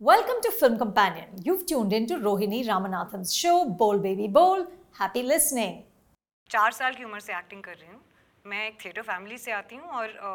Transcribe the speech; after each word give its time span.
Welcome 0.00 0.40
to 0.42 0.50
Film 0.50 0.78
Companion. 0.78 1.26
You've 1.44 1.66
tuned 1.66 1.92
in 1.92 2.06
to 2.06 2.14
Rohini 2.16 2.66
Ramanathan's 2.66 3.34
show 3.34 3.66
Bowl 3.66 3.98
Baby 3.98 4.28
Bowl. 4.28 4.62
Happy 5.00 5.22
listening. 5.22 5.74
चार 6.50 6.72
साल 6.72 6.94
की 6.94 7.04
उम्र 7.04 7.20
से 7.20 7.32
acting 7.38 7.62
कर 7.62 7.74
रही 7.80 7.88
हूँ। 7.90 8.00
मैं 8.44 8.66
एक 8.66 8.78
थिएटर 8.84 9.02
फैमिली 9.10 9.38
से 9.38 9.52
आती 9.52 9.76
हूँ 9.76 9.88
और 9.98 10.08
अ, 10.08 10.30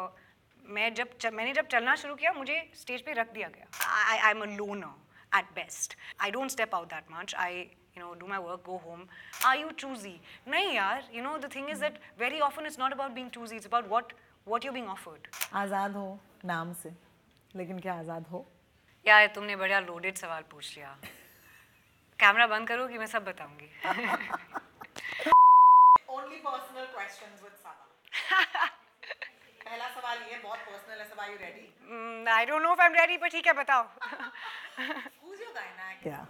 मैं 0.64 0.94
जब 0.94 1.08
च, 1.20 1.32
मैंने 1.34 1.52
जब 1.54 1.66
चलना 1.72 1.94
शुरू 2.02 2.14
किया 2.14 2.32
मुझे 2.32 2.62
स्टेज 2.80 3.02
पे 3.06 3.12
रख 3.20 3.32
दिया 3.34 3.48
गया। 3.56 3.66
I 4.04 4.18
I 4.18 4.30
am 4.30 4.40
a 4.42 4.46
loner 4.56 5.38
at 5.38 5.52
best 5.60 5.96
I 6.22 6.30
don't 6.38 6.50
step 6.50 6.74
out 6.74 6.88
that 6.94 7.12
much 7.18 7.34
I 7.46 7.58
you 7.58 8.04
know 8.04 8.14
do 8.20 8.26
my 8.26 8.38
work 8.48 8.62
go 8.66 8.80
home 8.86 9.06
I 9.46 9.60
you 9.62 9.70
choosy 9.84 10.18
नहीं 10.48 10.72
यार 10.74 11.08
you 11.14 11.22
know 11.22 11.36
the 11.38 11.54
thing 11.54 11.70
is 11.70 11.80
that 11.80 12.00
very 12.18 12.40
often 12.50 12.66
it's 12.66 12.78
not 12.78 12.92
about 12.92 13.10
being 13.18 13.30
choosy 13.38 13.56
it's 13.56 13.66
about 13.66 13.88
what 13.88 14.12
what 14.46 14.64
you 14.64 14.72
being 14.72 14.88
offered 14.98 15.26
आज़ाद 15.64 15.96
हो 15.96 16.08
नाम 16.44 16.72
से 16.82 16.92
लेकिन 17.54 17.78
क्या 17.78 17.94
आज़ाद 17.94 18.26
हो? 18.32 18.46
यार 19.08 19.26
तुमने 19.34 19.56
बड़ा 19.56 19.78
लोडेड 19.80 20.16
सवाल 20.18 20.42
पूछ 20.50 20.76
लिया। 20.76 20.88
कैमरा 22.18 22.46
बंद 22.46 22.68
करो 22.68 22.86
कि 22.88 22.98
मैं 22.98 23.06
सब 23.06 23.24
बताऊँगी। 23.24 23.68
ओनली 26.10 26.36
पर्सनल 26.46 26.86
क्वेश्चंस 26.94 27.42
विद 27.42 27.52
साबा 27.52 27.84
पहला 29.64 29.88
सवाल 29.88 30.18
ये 30.30 30.38
बहुत 30.42 30.58
पर्सनल 30.58 30.98
है 30.98 31.04
सब 31.04 31.20
are 31.20 31.30
you 31.30 31.36
ready 31.36 32.30
I 32.36 32.46
don't 32.46 32.62
know 32.62 32.72
if 32.72 32.80
I 32.80 32.86
am 32.86 32.94
ready 33.00 33.16
पर 33.16 33.28
ठीक 33.36 33.46
है 33.46 33.52
बताओ। 33.62 33.82
हु 33.82 35.32
इज़ 35.34 35.42
योर 35.42 35.52
डायनामिक 35.54 36.02
क्या 36.02 36.26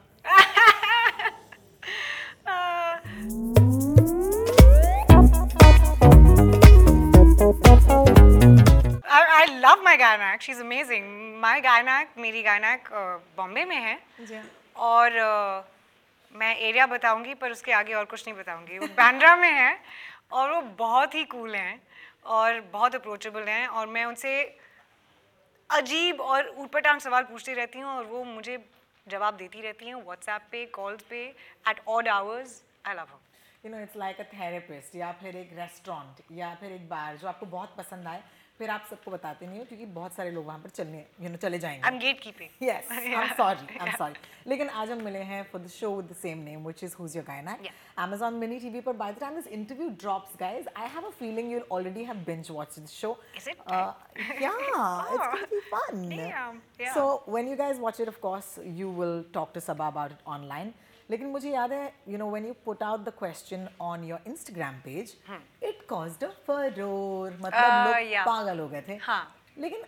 I, 9.08 9.20
I 9.34 9.44
love 9.60 9.80
my 9.82 9.96
Gainak. 9.96 10.40
She's 10.40 10.60
amazing. 10.60 11.06
My 11.36 11.58
gynaec 11.62 12.14
मेरी 12.18 12.42
गायनाक 12.42 12.88
बॉम्बे 13.36 13.64
में 13.64 13.76
है। 13.76 13.96
जी 14.20 14.34
हाँ। 14.34 14.44
और 14.76 15.16
uh, 15.20 15.64
मैं 16.34 16.54
एरिया 16.58 16.86
बताऊँगी 16.86 17.34
पर 17.34 17.50
उसके 17.50 17.72
आगे 17.72 17.94
और 17.94 18.04
कुछ 18.04 18.26
नहीं 18.26 18.36
बताऊँगी। 18.38 18.78
वो 18.78 18.86
बैंड्रा 18.96 19.34
में 19.36 19.50
है 19.50 19.76
और 20.32 20.52
वो 20.52 20.60
बहुत 20.78 21.14
ही 21.14 21.24
कूल 21.24 21.54
हैं 21.56 21.80
और 22.26 22.60
बहुत 22.72 22.94
अप्रोचेबल 22.94 23.48
हैं 23.48 23.66
और 23.68 23.86
मैं 23.88 24.04
उनसे 24.04 24.32
अजीब 25.70 26.20
और 26.20 26.48
ऊटपटांग 26.56 27.00
सवाल 27.00 27.22
पूछती 27.24 27.54
रहती 27.54 27.78
हूँ 27.78 27.90
और 27.90 28.04
वो 28.06 28.24
मुझे 28.24 28.58
जवाब 29.06 29.36
देती 29.36 29.60
रहती 29.60 29.86
हैं 29.86 29.94
व्हाट्सएप 29.94 30.42
पे 30.50 30.64
कॉल्स 30.74 31.02
पे 31.10 31.22
at 31.68 31.80
odd 31.88 32.08
hours 32.08 32.60
I 32.86 32.94
love 32.94 33.12
her 33.12 33.66
you 33.66 33.70
know 33.72 33.82
it's 33.82 33.96
like 33.96 34.20
a 34.20 34.24
therapist 34.32 34.96
या 34.96 35.12
फिर 35.20 35.36
एक 35.36 35.50
रेस्टोरेंट 35.58 36.38
या 36.38 36.54
फिर 36.60 36.72
एक 36.72 36.88
बार 36.88 37.16
जो 37.16 37.28
आपको 37.28 37.46
बहुत 37.46 37.76
पसंद 37.78 38.06
आए। 38.08 38.22
फिर 38.58 38.70
आप 38.70 38.86
सबको 38.90 39.10
बताते 39.10 39.46
नहीं 39.46 39.58
हो 39.58 39.64
क्योंकि 39.64 39.86
बहुत 39.86 40.14
सारे 40.14 40.30
लोग 40.30 40.46
वहाँ 40.46 40.58
पर 40.58 40.68
चलने 40.68 41.04
यू 41.20 41.28
नो 41.28 41.36
चले 41.36 41.58
जाएँगे। 41.58 41.86
I 41.86 42.08
am 42.08 42.18
keeping 42.22 42.68
yes 42.68 42.92
I 42.92 43.04
am 43.04 43.32
sorry 43.34 43.78
I 43.78 43.88
am 43.88 43.96
sorry 43.96 44.14
लेकिन 44.46 44.68
आज 44.68 44.90
हम 44.90 45.02
मिले 45.02 45.18
हैं 45.18 45.42
for 45.52 45.60
the 45.60 45.68
show 45.68 45.96
with 45.96 46.10
the 46.12 46.14
same 46.14 46.38
name 46.38 46.64
which 46.64 46.84
is 46.84 46.96
who's 46.98 47.16
your 47.16 47.24
gynae 47.24 47.56
Amazon 47.98 48.34
Mini 48.40 48.60
TV 48.62 48.82
पर 48.82 48.92
by 48.92 49.12
the 49.12 49.18
time 49.20 49.34
this 49.34 49.46
interview 49.46 49.88
drops 49.88 50.36
guys 50.40 50.66
I 50.76 50.88
have 50.88 51.06
a 51.06 51.10
feeling 51.10 51.52
you 51.52 51.60
already 51.72 52.04
have 52.04 52.16
binge 52.16 52.50
watched 52.50 52.82
the 52.82 52.86
show 52.86 53.20
so 56.94 57.24
when 57.28 57.48
you 57.48 57.56
guys 57.56 57.78
watch 57.78 58.00
it 58.00 58.24
of 58.24 58.60
you 58.60 58.90
will 58.90 59.24
talk 59.34 59.52
to 59.54 59.60
Saba 59.60 59.86
about 59.86 60.12
online 60.26 60.72
लेकिन 61.10 61.26
मुझे 61.28 61.50
याद 61.50 61.72
है, 61.72 61.92
you 62.08 62.18
know 62.18 62.30
when 62.30 62.46
you 62.46 62.52
put 62.64 62.82
out 62.82 63.04
the 63.04 63.12
question 63.18 63.66
on 63.80 64.06
your 64.06 64.18
Instagram 64.30 64.80
page, 64.86 65.12
it 65.62 65.86
caused 65.92 66.22
a 66.22 66.32
furore. 66.48 67.32
मतलब 67.40 67.52
Uh, 67.52 68.00
लोग. 68.00 68.24
पागल 68.26 68.58
हो 68.60 68.68
गए 68.68 68.82
थे. 68.88 68.96
हाँ. 69.02 69.22
लेकिन 69.58 69.84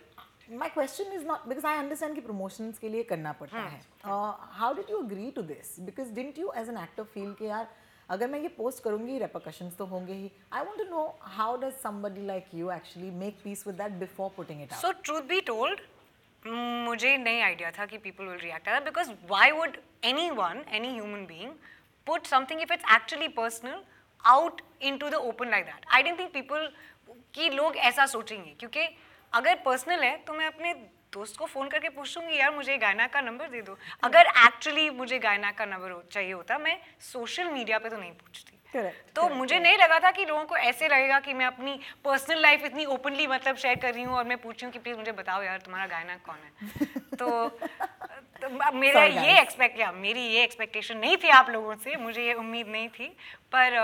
my 0.51 0.69
question 0.69 1.11
is 1.13 1.25
not 1.25 1.47
because 1.47 1.65
I 1.67 1.77
understand 1.77 2.15
कि 2.15 2.21
प्रमोशंस 2.21 2.77
के 2.79 2.89
लिए 2.89 3.03
करना 3.09 3.31
पड़ता 3.41 3.57
है 3.57 3.81
how 4.05 4.73
did 4.73 4.89
you 4.89 5.01
agree 5.03 5.29
to 5.31 5.41
this 5.43 5.79
because 5.79 6.13
didn't 6.13 6.37
you 6.39 6.51
as 6.57 6.69
an 6.69 6.77
actor 6.77 7.03
feel 7.13 7.33
के 7.39 7.45
यार 7.45 7.67
अगर 8.09 8.27
मैं 8.29 8.39
ये 8.39 8.47
पोस्ट 8.57 8.83
करूँगी 8.83 9.17
रेपोकशंस 9.19 9.77
तो 9.77 9.85
होंगे 9.85 10.13
ही 10.13 10.31
I 10.53 10.63
want 10.65 10.77
to 10.77 10.83
know 10.89 11.03
how 11.35 11.57
does 11.61 11.73
somebody 11.83 12.25
like 12.27 12.45
you 12.53 12.71
actually 12.71 13.11
make 13.19 13.37
peace 13.43 13.65
with 13.67 13.75
that 13.81 13.91
before 13.99 14.29
putting 14.37 14.61
it 14.61 14.73
out 14.73 14.81
so 14.81 14.91
truth 15.03 15.27
be 15.29 15.41
told 15.47 15.81
मुझे 16.45 17.15
नहीं 17.17 17.41
आइडिया 17.41 17.71
था 17.71 17.85
कि 17.85 17.97
पीपल 17.97 18.25
विल 18.25 18.39
रिएक्ट 18.39 18.67
आया 18.67 18.79
because 18.81 19.11
why 19.29 19.51
would 19.51 19.77
anyone 20.31 20.63
any 20.69 20.93
human 20.93 21.25
being 21.25 21.51
put 22.07 22.25
something 22.27 22.61
if 22.61 22.73
it's 22.73 22.93
actually 22.95 23.27
personal 23.33 23.81
out 24.25 24.61
into 24.97 25.09
the 25.09 25.13
open 25.15 25.49
like 25.49 25.65
that 25.65 25.85
I 25.95 26.03
don't 26.03 26.19
think 26.19 26.31
people 26.33 26.71
कि 27.35 27.49
लोग 27.49 27.77
ऐसा 27.77 28.05
सोचेंगे, 28.05 28.53
क्योंकि 28.59 28.87
अगर 29.33 29.55
पर्सनल 29.65 30.03
है 30.03 30.15
तो 30.17 30.33
मैं 30.33 30.45
अपने 30.45 30.73
दोस्त 31.13 31.37
को 31.37 31.45
फ़ोन 31.45 31.67
करके 31.69 31.89
पूछूँगी, 31.89 32.37
यार, 32.37 32.51
मुझे 32.55 32.77
गायना 32.77 33.07
का 33.07 33.21
नंबर 33.21 33.47
दे 33.49 33.61
दो। 33.61 33.77
अगर 34.03 34.27
एक्चुअली 34.37 34.89
मुझे 34.91 35.19
गायना 35.19 35.51
का 35.51 35.65
नंबर 35.65 36.01
चाहिए 36.11 36.31
होता, 36.31 36.57
मैं 36.57 36.77
सोशल 37.03 37.49
मीडिया 37.49 37.79
पे 37.79 37.89
तो 37.89 37.97
नहीं 37.97 38.11
पूछती। 38.13 38.58
Correct, 38.73 38.97
तो 39.15 39.27
मुझे 39.31 39.59
नहीं 39.59 39.77
लगा 39.77 39.99
था 39.99 40.11
कि 40.11 40.25
लोगों 40.25 40.43
को 40.45 40.57
ऐसे 40.57 40.87
लगेगा 40.87 41.19
कि 41.19 41.33
मैं 41.33 41.45
अपनी 41.45 41.79
पर्सनल 42.05 42.41
लाइफ 42.41 42.65
इतनी 42.65 42.85
ओपनली 42.87 43.25
मतलब 43.27 43.55
शेयर 43.57 43.79
कर 43.79 43.93
रही 43.93 44.03
हूँ 44.03 44.15
और 44.15 44.25
मैं 44.25 44.37
पूछ 44.37 44.55
रही 44.55 44.65
हूँ 44.65 44.73
कि 44.73 44.79
प्लीज़ 44.79 44.97
मुझे 44.97 45.11
बताओ 45.13 45.43
यार 45.43 45.59
तुम्हारा 45.59 45.87
गायना 45.87 46.17
कौन 46.25 46.37
है? 46.37 46.85
तो, 47.15 47.49
तो 47.49 48.49
मेरा 48.75 49.01
Sorry, 49.01 49.25
ये 49.25 49.39
एक्सपेक्ट 49.41 49.79
या 49.79 49.91
मेरी 49.93 50.27
ये 50.27 50.43
एक्सपेक्टेशन 50.43 50.97
नहीं 50.97 51.17
थी 51.17 51.29
आप 51.33 51.49
लोगों 51.49 51.75
से 51.77 51.95
मुझे 51.97 52.25
ये 52.25 52.33
उम्मीद 52.35 52.67
नहीं 52.67 52.89
थी 52.89 53.07
पर 53.55 53.79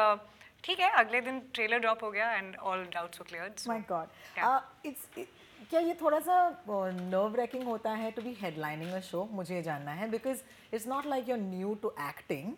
ठीक 0.63 0.79
है 0.79 0.89
अगले 0.95 1.21
दिन 1.21 1.39
ट्रेलर 1.53 1.79
ड्रॉप 1.79 2.03
हो 2.03 2.11
गया 2.11 2.31
and 2.33 2.55
all 2.57 2.85
doubts 2.93 3.19
were 3.21 3.27
cleared 3.27 3.67
my 3.67 3.83
god 3.89 4.85
it's 4.85 5.09
क्या 5.69 5.79
ये 5.81 5.93
थोड़ा 6.01 6.19
सा 6.19 6.37
नर्व 6.69 7.35
रैकिंग 7.35 7.63
होता 7.63 7.91
है 7.93 8.11
to 8.11 8.21
be 8.21 8.33
headlining 8.41 8.93
a 8.93 8.99
show 9.01 9.27
मुझे 9.31 9.61
जानना 9.61 9.91
है 9.91 10.09
because 10.09 10.41
it's 10.73 10.87
not 10.87 11.05
like 11.05 11.29
you 11.29 11.35
new 11.37 11.73
to 11.81 11.93
acting 12.09 12.53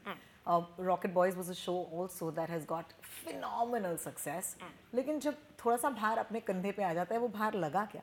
Rocket 0.49 1.13
Boys 1.13 1.35
was 1.37 1.49
a 1.49 1.53
show 1.53 1.73
also 2.01 2.31
that 2.31 2.49
has 2.49 2.65
got 2.67 2.93
phenomenal 3.23 3.97
success 4.03 4.55
लेकिन 4.95 5.19
जब 5.19 5.37
थोड़ा 5.65 5.77
सा 5.77 5.89
भार 5.89 6.17
अपने 6.17 6.39
कंधे 6.49 6.71
पे 6.71 6.83
आ 6.83 6.93
जाता 6.93 7.15
है 7.15 7.21
वो 7.21 7.27
भार 7.27 7.53
लगा 7.65 7.85
क्या? 7.91 8.01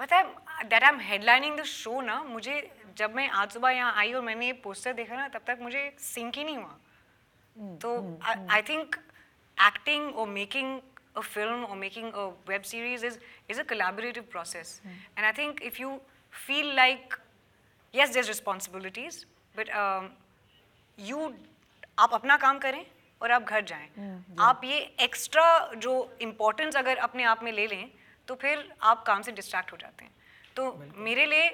पता 0.00 0.16
है 0.16 0.68
that 0.68 0.82
I 0.82 0.88
am 0.88 1.00
headlining 1.10 1.58
the 1.58 1.62
show 1.74 2.00
ना 2.00 2.22
मुझे 2.24 2.60
जब 2.98 3.14
मैं 3.14 3.28
आज 3.28 3.52
सुबह 3.52 3.70
यहाँ 3.70 3.92
आई 4.00 4.12
और 4.12 4.22
मैंने 4.22 4.46
ये 4.46 4.52
पोस्टर 4.64 4.92
देखा 4.92 5.16
ना 5.16 5.28
तब 5.28 5.42
तक 5.46 5.58
मुझे 5.62 5.90
सिंक 6.00 6.36
ही 6.36 6.44
नहीं 6.44 6.56
हुआ। 6.56 6.76
तो 7.82 7.96
आई 8.50 8.62
थिंक 8.68 8.96
एक्टिंग 9.68 10.14
और 10.14 10.28
making 10.28 10.80
a 11.18 11.22
film 11.24 11.62
or 11.66 11.76
making 11.80 12.08
a 12.22 12.22
web 12.48 12.66
series 12.70 13.04
is 13.08 13.14
is 13.52 13.60
a 13.60 13.62
collaborative 13.68 14.26
process. 14.32 14.72
And 14.88 15.28
i 15.28 15.30
think 15.36 15.62
if 15.68 15.78
you 15.82 15.92
feel 16.40 16.66
like 16.78 17.14
yes 17.94 18.12
there's 18.16 18.28
responsibilities 18.32 19.20
but 19.60 19.70
um, 19.82 20.10
you 20.98 21.30
आप 21.98 22.14
अपना 22.14 22.36
काम 22.36 22.58
करें 22.58 22.84
और 23.20 23.30
आप 23.32 23.42
घर 23.42 23.64
जाएँ। 23.64 23.88
आप 24.40 24.60
ये 24.64 24.78
एक्स्ट्रा 25.00 25.70
जो 25.76 25.92
इम्पोर्टेंस 26.20 26.76
अगर 26.76 26.96
अपने 26.98 27.24
आप 27.24 27.42
में 27.42 27.52
ले 27.52 27.66
लें 27.66 27.88
तो 28.28 28.34
फिर 28.34 28.68
आप 28.82 29.04
काम 29.06 29.22
से 29.22 29.32
डिस्ट्रैक्ट 29.32 29.72
हो 29.72 29.76
जाते 29.76 30.04
हैं। 30.04 30.12
तो 30.56 30.92
मेरे 30.96 31.26
लिए 31.26 31.48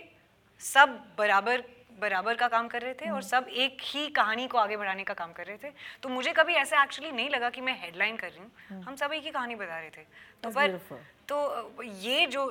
सब 0.60 0.98
बराबर 1.19 1.64
बराबर 2.00 2.34
का 2.34 2.48
काम 2.48 2.69
कर 2.69 2.82
रहे 2.82 2.94
थे 2.94 3.10
और 3.10 3.22
सब 3.22 3.47
एक 3.48 3.80
ही 3.84 4.06
कहानी 4.10 4.47
को 4.48 4.58
आगे 4.58 4.76
बढ़ाने 4.76 5.04
का 5.04 5.14
काम 5.14 5.32
कर 5.32 5.47
रहे 5.47 5.56
थे। 5.56 5.70
तो 6.03 6.09
मुझे 6.09 6.32
कभी 6.32 6.54
ऐसा 6.54 6.82
एक्चुअली 6.82 7.10
नहीं 7.12 7.30
लगा 7.30 7.50
कि 7.50 7.60
मैं 7.60 7.78
हेडलाइन 7.80 8.16
कर 8.16 8.30
रही 8.30 8.41
हूँ। 8.41 8.82
हम 8.82 8.97
सब 8.97 9.12
एक 9.12 9.24
ही 9.24 9.30
कहानी 9.30 9.54
बता 9.54 9.78
रहे 9.78 9.91
थे। 9.91 10.03
तो 10.42 10.48
That's 10.48 10.56
पर 10.56 10.70
beautiful. 10.70 10.98
तो 11.28 11.82
ये 12.03 12.26
जो 12.26 12.47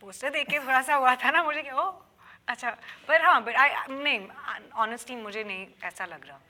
पोस्टर 0.00 0.30
देख 0.30 0.48
के 0.50 0.58
थोड़ा 0.58 0.82
सा 0.82 0.94
हुआ 0.94 1.14
था 1.16 1.30
ना 1.30 1.42
मुझे 1.42 1.62
कि 1.62 1.70
ओ 1.70 1.90
अच्छा। 2.48 2.70
पर 3.08 3.22
हाँ 3.22 3.42
बट 3.44 3.56
आई 3.56 3.70
नहीं 3.90 4.20
ऑनेस्टली 4.76 5.16
मुझे 5.16 5.44
नहीं 5.44 5.66
ऐसा 5.84 6.04
लग 6.06 6.26
रहा। 6.26 6.40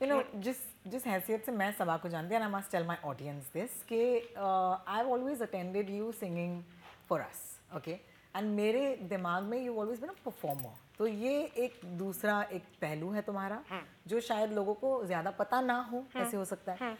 यू 0.00 0.08
नो 0.08 0.22
जिस 0.40 0.56
जिस 0.86 1.06
हैसियत 1.06 1.44
से 1.46 1.52
मैं 1.52 1.70
सभा 1.78 1.96
को 1.96 2.08
जानती 2.08 2.34
हूँ 2.34 2.42
I 2.42 2.50
must 2.50 2.70
tell 2.72 2.86
my 2.86 2.96
audience 3.04 3.50
this 3.54 3.82
कि 3.84 4.00
I 4.38 5.02
always 5.04 5.42
attended 5.42 5.90
you 5.90 6.12
singing 6.20 6.62
for 7.08 7.20
us 7.20 7.42
okay 7.76 7.92
and 8.34 8.48
मेरे 8.56 8.84
दिमाग 9.10 9.42
में 9.44 9.58
you 9.58 9.74
always 9.76 10.00
been 10.00 10.10
a 10.10 10.14
performer 10.24 10.78
तो 10.98 11.06
ये 11.06 11.32
एक 11.58 11.80
दूसरा 11.98 12.42
एक 12.52 12.64
पहलू 12.80 13.10
है 13.10 13.22
तुम्हारा 13.22 13.62
जो 14.06 14.20
शायद 14.22 14.52
लोगों 14.52 14.74
को 14.76 15.04
ज़्यादा 15.04 15.30
पता 15.38 15.60
ना 15.60 15.80
हो 15.82 16.04
कैसे 16.12 16.36
हो 16.36 16.44
सकता 16.44 16.72
है। 16.72 16.96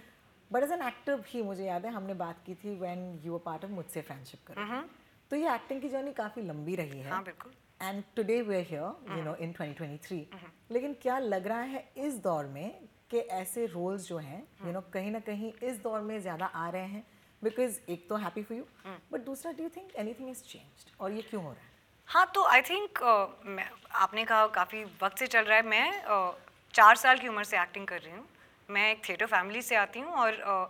बट 0.50 0.62
एज 0.62 0.72
एन 0.72 0.82
एक्टर 0.82 1.16
भी 1.22 1.42
मुझे 1.42 1.64
याद 1.64 1.84
है 1.86 1.92
हमने 1.92 2.14
बात 2.16 2.42
की 2.46 2.54
थी 2.54 2.74
when 2.78 3.20
you 3.24 3.38
a 3.38 3.42
part 3.44 3.64
of 3.64 3.70
मुझसे 3.72 4.02
फ्रेंडशिप 4.02 4.40
करो 4.46 4.82
तो 5.30 5.36
ये 5.36 5.54
एक्टिंग 5.54 5.80
की 5.82 5.88
जर्नी 5.88 6.12
काफ़ी 6.12 6.42
लंबी 6.42 6.74
रही 6.76 6.98
है। 7.00 7.10
हाँ 7.10 7.22
बिल्कुल। 7.24 7.52
And 7.82 8.02
today 8.16 8.40
we 8.42 8.56
are 8.56 8.64
here 8.68 9.16
you 9.18 9.24
know 9.24 9.34
in 9.36 9.52
2023 9.52 10.72
लेकिन 10.72 10.94
क्या 11.02 11.18
लग 11.18 11.46
रहा 11.46 11.62
है 11.62 11.84
इस 11.98 12.18
दौर 12.22 12.46
में 12.46 12.88
कि 13.10 13.18
ऐसे 13.38 13.66
रोल्स 13.66 14.08
जो 14.08 14.18
हैं 14.18 14.42
यू 14.66 14.72
नो 14.72 14.80
कहीं 14.92 15.10
ना 15.10 15.20
कहीं 15.28 15.52
इस 15.68 15.82
दौर 15.82 16.00
में 16.00 16.18
ज़्यादा 16.20 16.46
आ 16.46 16.68
रहे 16.70 16.86
हैं? 16.86 17.04
बिकॉज़ 17.42 17.78
एक 17.90 18.08
तो 18.08 18.16
हैप्पी 18.16 18.42
फॉर 18.42 18.56
यू 18.58 18.64
बट 19.12 19.24
दूसरा 19.24 19.52
do 19.52 19.62
you 19.62 19.68
think 19.76 19.94
anything 19.98 20.28
is 20.30 20.42
changed 20.44 20.90
और 21.00 21.12
ये 21.12 21.22
क्यों 21.22 21.42
हो 21.42 21.50
रहा 21.50 21.60
है? 21.60 21.68
हाँ 22.08 22.30
तो 22.34 22.44
आई 22.44 22.62
थिंक 22.62 23.02
आपने 23.02 24.24
कहा 24.24 24.46
काफ़ी 24.54 24.84
वक्त 25.02 25.18
से 25.18 25.26
चल 25.26 25.44
रहा 25.44 25.56
है। 25.56 25.66
मैं 25.66 26.04
uh, 26.04 26.32
चार 26.74 26.96
साल 26.96 27.18
की 27.18 27.28
उम्र 27.28 27.44
से 27.44 27.60
एक्टिंग 27.60 27.86
कर 27.86 28.00
रही 28.00 28.12
हूँ। 28.12 28.26
मैं 28.68 28.90
एक 28.90 29.02
थिएटर 29.08 29.26
फैमिली 29.26 29.62
से 29.62 29.76
आती 29.76 30.00
हूँ 30.00 30.12
और 30.14 30.36
uh, 30.48 30.66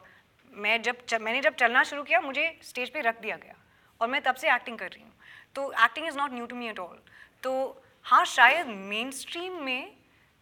मैं 0.53 0.81
जब 0.83 0.97
मैंने 1.21 1.41
जब 1.41 1.55
चलना 1.55 1.83
शुरू 1.85 2.03
किया 2.03 2.21
मुझे 2.21 2.45
स्टेज 2.63 2.91
पे 2.91 3.01
रख 3.01 3.21
दिया 3.23 3.37
गया 3.37 3.55
और 4.01 4.09
मैं 4.09 4.21
तब 4.23 4.35
से 4.35 4.55
एक्टिंग 4.55 4.79
कर 4.79 4.89
रही 4.89 5.03
हूँ। 5.03 5.10
तो 5.57 5.71
acting 5.85 6.07
is 6.07 6.17
not 6.19 6.33
new 6.33 6.47
to 6.47 6.57
me 6.57 6.69
at 6.69 6.79
all 6.79 6.99
तो 7.43 7.53
हाँ 8.07 8.25
शायद 8.27 8.67
मेन 8.67 9.11
स्ट्रीम 9.11 9.63
में 9.65 9.93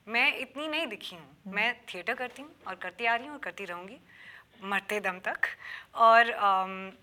मैं 0.06 0.37
इतनी 0.38 0.69
नहीं 0.69 0.87
दिखी 0.87 1.16
हूँ। 1.16 1.52
मैं 1.52 1.75
थिएटर 1.87 2.14
करती 2.14 2.43
हूँ 2.43 2.50
और 2.66 2.75
करती 2.82 3.06
आ 3.06 3.14
रही 3.14 3.26
हूँ 3.26 3.34
और 3.34 3.40
करती 3.44 3.64
रहूँगी 3.64 3.99
मरते 4.64 5.00
दम 5.00 5.19
तक। 5.19 5.46
और 5.96 6.31
um, 6.49 6.96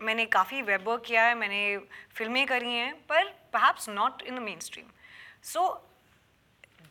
मैंने 0.00 0.24
काफ़ी 0.26 0.62
वेब 0.62 0.88
वर्क 0.88 1.02
किया 1.06 1.24
है 1.24 1.34
मैंने 1.34 1.76
फ़िल्में 2.14 2.46
करी 2.46 2.72
हैं 2.72 2.94
पर 3.08 3.32
perhaps 3.54 3.88
not 3.88 4.22
in 4.22 4.36
the 4.36 4.42
mainstream 4.60 4.86
so 5.44 5.68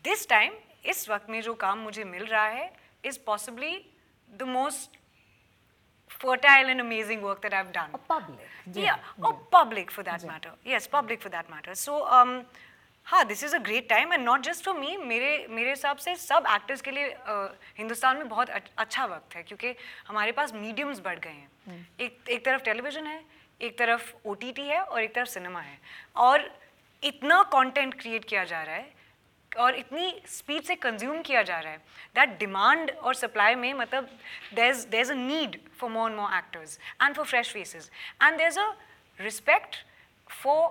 this 0.06 0.28
time 0.30 0.54
इस 0.86 1.10
वक्त 1.10 1.30
में 1.30 1.42
जो 1.42 1.54
काम 1.56 1.80
मुझे 1.80 2.04
मिल 2.04 2.26
रहा 2.26 2.46
है 2.48 2.72
is 3.06 3.20
possibly 3.26 3.74
the 4.30 4.44
most 4.50 4.98
fertile 6.12 6.70
and 6.70 6.82
amazing 6.82 7.22
work 7.22 7.42
that 7.42 7.54
I've 7.54 7.72
done. 7.74 7.94
A 7.94 8.00
public, 8.14 8.48
जी, 8.68 8.82
Yeah, 8.82 8.96
or 9.24 9.34
public 9.52 9.92
for 9.92 10.04
that 10.04 10.26
matter. 10.28 10.52
Yes, 10.66 10.88
public 10.88 11.22
for 11.22 11.32
that 11.32 11.50
matter. 11.50 11.76
So, 11.88 12.00
um, 12.18 12.44
हाँ 13.06 13.26
this 13.26 13.44
is 13.44 13.56
a 13.56 13.60
great 13.60 13.90
time 13.90 14.14
and 14.14 14.24
not 14.26 14.42
just 14.42 14.66
for 14.66 14.74
me 14.74 14.98
मेरे 14.98 15.48
मेरे 15.50 15.70
हिसाब 15.70 15.98
से 15.98 16.16
सब 16.16 16.44
actors 16.50 16.82
के 16.82 16.92
लिए 16.92 17.10
uh, 17.10 17.48
Hindustan 17.78 18.18
में 18.18 18.30
बहुत 18.30 18.50
अच- 18.50 18.72
अच्छा 18.78 19.06
वक्त 19.06 19.36
है 19.36 19.44
क्योंकि 19.44 19.76
हमारे 20.08 20.32
पास 20.32 20.54
मीडियम्स 20.54 21.00
बढ़ 21.00 21.20
गए 21.20 21.30
हैं। 21.30 21.88
एक 22.00 22.20
एक 22.30 22.46
तरफ़ 22.46 22.62
टेलीविज़न 22.62 23.08
है 23.08 23.26
एक 23.62 23.78
तरफ़ 23.80 24.14
OTT 24.28 24.60
है 24.60 24.82
और 24.82 25.04
एक 25.04 25.16
तरफ़ 25.16 25.30
सिनेमा 25.30 25.62
है। 25.62 25.80
और 26.16 26.60
इतना 27.04 27.44
कंटेंट 27.44 28.02
क्रिएट 28.02 28.26
किया 28.26 28.44
जा 28.44 28.64
रहा 28.64 28.76
है 28.76 28.94
और 29.59 29.75
इतनी 29.75 30.23
स्पीड 30.29 30.63
से 30.65 30.75
कंज्यूम 30.75 31.21
किया 31.23 31.43
जा 31.43 31.59
रहा 31.61 31.73
है 31.73 31.79
दैट 32.15 32.39
डिमांड 32.39 32.91
और 32.91 33.15
सप्लाई 33.15 33.55
में 33.55 33.73
मतलब 33.75 34.09
there 34.55 34.75
there 34.91 35.11
a 35.11 35.15
need 35.15 35.59
for 35.81 35.91
more 35.91 36.11
and 36.11 36.21
more 36.21 36.37
actors 36.39 36.79
and 37.03 37.15
for 37.17 37.25
fresh 37.27 37.53
faces 37.53 37.91
and 38.23 38.39
there 38.39 38.59
a 38.59 38.75
respect 39.21 39.85
for 40.43 40.69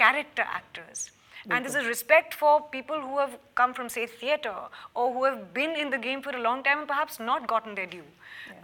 character 0.00 0.44
actors. 0.58 1.10
And 1.48 1.64
there's 1.64 1.74
a 1.74 1.86
respect 1.88 2.34
for 2.34 2.60
people 2.72 3.00
who 3.00 3.18
have 3.18 3.36
come 3.54 3.72
from, 3.76 3.88
say, 3.88 4.06
theatre 4.06 4.54
or 4.94 5.12
who 5.12 5.24
have 5.24 5.54
been 5.54 5.70
in 5.82 5.90
the 5.90 5.98
game 6.06 6.22
for 6.26 6.34
a 6.36 6.40
long 6.46 6.62
time 6.62 6.80
and 6.80 6.88
perhaps 6.88 7.18
not 7.18 7.46
gotten 7.52 7.74
their 7.74 7.86
due. 7.86 8.08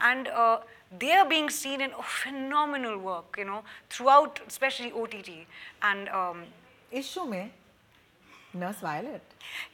And 0.00 0.28
uh, 0.28 0.58
they 0.98 1.12
are 1.12 1.26
being 1.28 1.48
seen 1.48 1.80
in 1.80 1.90
phenomenal 2.02 2.98
work, 2.98 3.36
you 3.38 3.46
know, 3.46 3.62
throughout, 3.88 4.40
especially 4.46 4.92
OTT. 4.92 5.30
And 5.82 6.08
um, 6.20 6.44
इस 6.92 7.06
show 7.14 7.24
में 7.24 7.50
nurse 8.55 8.83
Violet 8.83 9.21